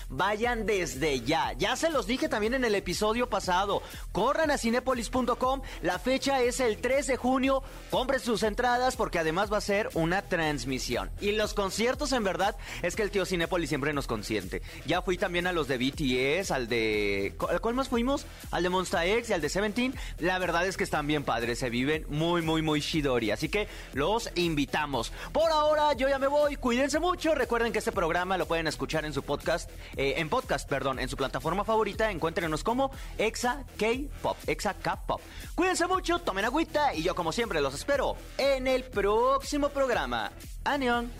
Vayan 0.10 0.65
desde 0.65 1.22
ya. 1.22 1.54
Ya 1.58 1.76
se 1.76 1.89
los 1.89 2.08
dije 2.08 2.30
también 2.30 2.54
en 2.54 2.63
el 2.63 2.76
episodio 2.76 3.30
pasado. 3.30 3.82
Corran 4.12 4.52
a 4.52 4.58
cinepolis.com. 4.58 5.62
La 5.82 6.00
fecha 6.00 6.41
es 6.41 6.60
el 6.60 6.78
3 6.78 7.08
de 7.08 7.17
junio. 7.17 7.62
Compren 7.91 8.19
sus 8.19 8.43
entradas 8.43 8.95
porque 8.95 9.19
además 9.19 9.52
va 9.52 9.58
a 9.58 9.62
ser 9.62 9.89
una 9.93 10.22
transmisión. 10.22 11.12
Y 11.19 11.34
los 11.34 11.54
conciertos 11.54 12.13
en 12.13 12.24
verdad 12.24 12.56
es 12.82 12.95
que 12.95 13.04
el 13.04 13.12
tío 13.12 13.26
Cinepolis 13.26 13.69
siempre 13.69 13.93
nos 13.93 14.08
consiente. 14.08 14.62
Ya 14.86 15.02
fui 15.02 15.17
también 15.17 15.45
a 15.48 15.52
los 15.52 15.67
de 15.67 15.78
BTS, 15.78 16.52
al 16.52 16.67
de... 16.67 17.36
¿Al 17.50 17.60
cuál 17.60 17.76
más 17.76 17.89
fuimos? 17.89 18.26
Al 18.52 18.63
de 18.63 18.69
Monsta 18.69 19.06
X 19.06 19.30
y 19.30 19.34
al 19.34 19.41
de 19.41 19.50
Seventeen. 19.50 19.93
La 20.19 20.39
verdad 20.39 20.65
es 20.65 20.78
que 20.78 20.84
están 20.84 21.06
bien 21.06 21.24
padres. 21.24 21.60
Se 21.60 21.69
viven 21.69 22.06
muy, 22.10 22.41
muy, 22.41 22.62
muy 22.62 22.80
shidori. 22.80 23.32
Así 23.32 23.50
que 23.50 23.67
los 23.93 24.30
invitamos. 24.36 25.12
Por 25.34 25.52
ahora 25.52 25.93
yo 25.93 26.08
ya 26.08 26.17
me 26.17 26.28
voy. 26.28 26.56
Cuídense 26.56 27.00
mucho. 27.00 27.36
Recuerden 27.36 27.74
que 27.74 27.80
este 27.80 27.91
programa 27.91 28.38
lo 28.38 28.48
pueden 28.48 28.67
escuchar 28.67 29.04
en 29.06 29.13
su 29.13 29.22
podcast 29.24 29.48
eh, 29.97 30.15
en 30.17 30.29
podcast, 30.29 30.69
perdón, 30.69 30.99
en 30.99 31.09
su 31.09 31.17
plataforma 31.17 31.63
favorita, 31.63 32.12
encuéntrenos 32.12 32.63
como 32.63 32.91
Exa 33.17 33.65
K-Pop, 33.77 34.38
Exa 34.47 34.75
K-Pop. 34.75 35.21
Cuídense 35.55 35.88
mucho, 35.88 36.19
tomen 36.19 36.45
agüita 36.45 36.93
y 36.93 37.03
yo 37.03 37.15
como 37.15 37.31
siempre 37.31 37.62
los 37.62 37.73
espero 37.73 38.15
en 38.38 38.67
el 38.67 38.83
próximo 38.83 39.69
programa. 39.69 40.31
¡Anión! 40.63 41.12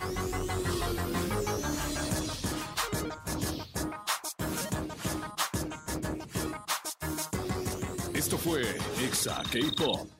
Esto 8.14 8.38
fue 8.38 8.62
Exa 9.02 9.42
K-Pop. 9.52 10.19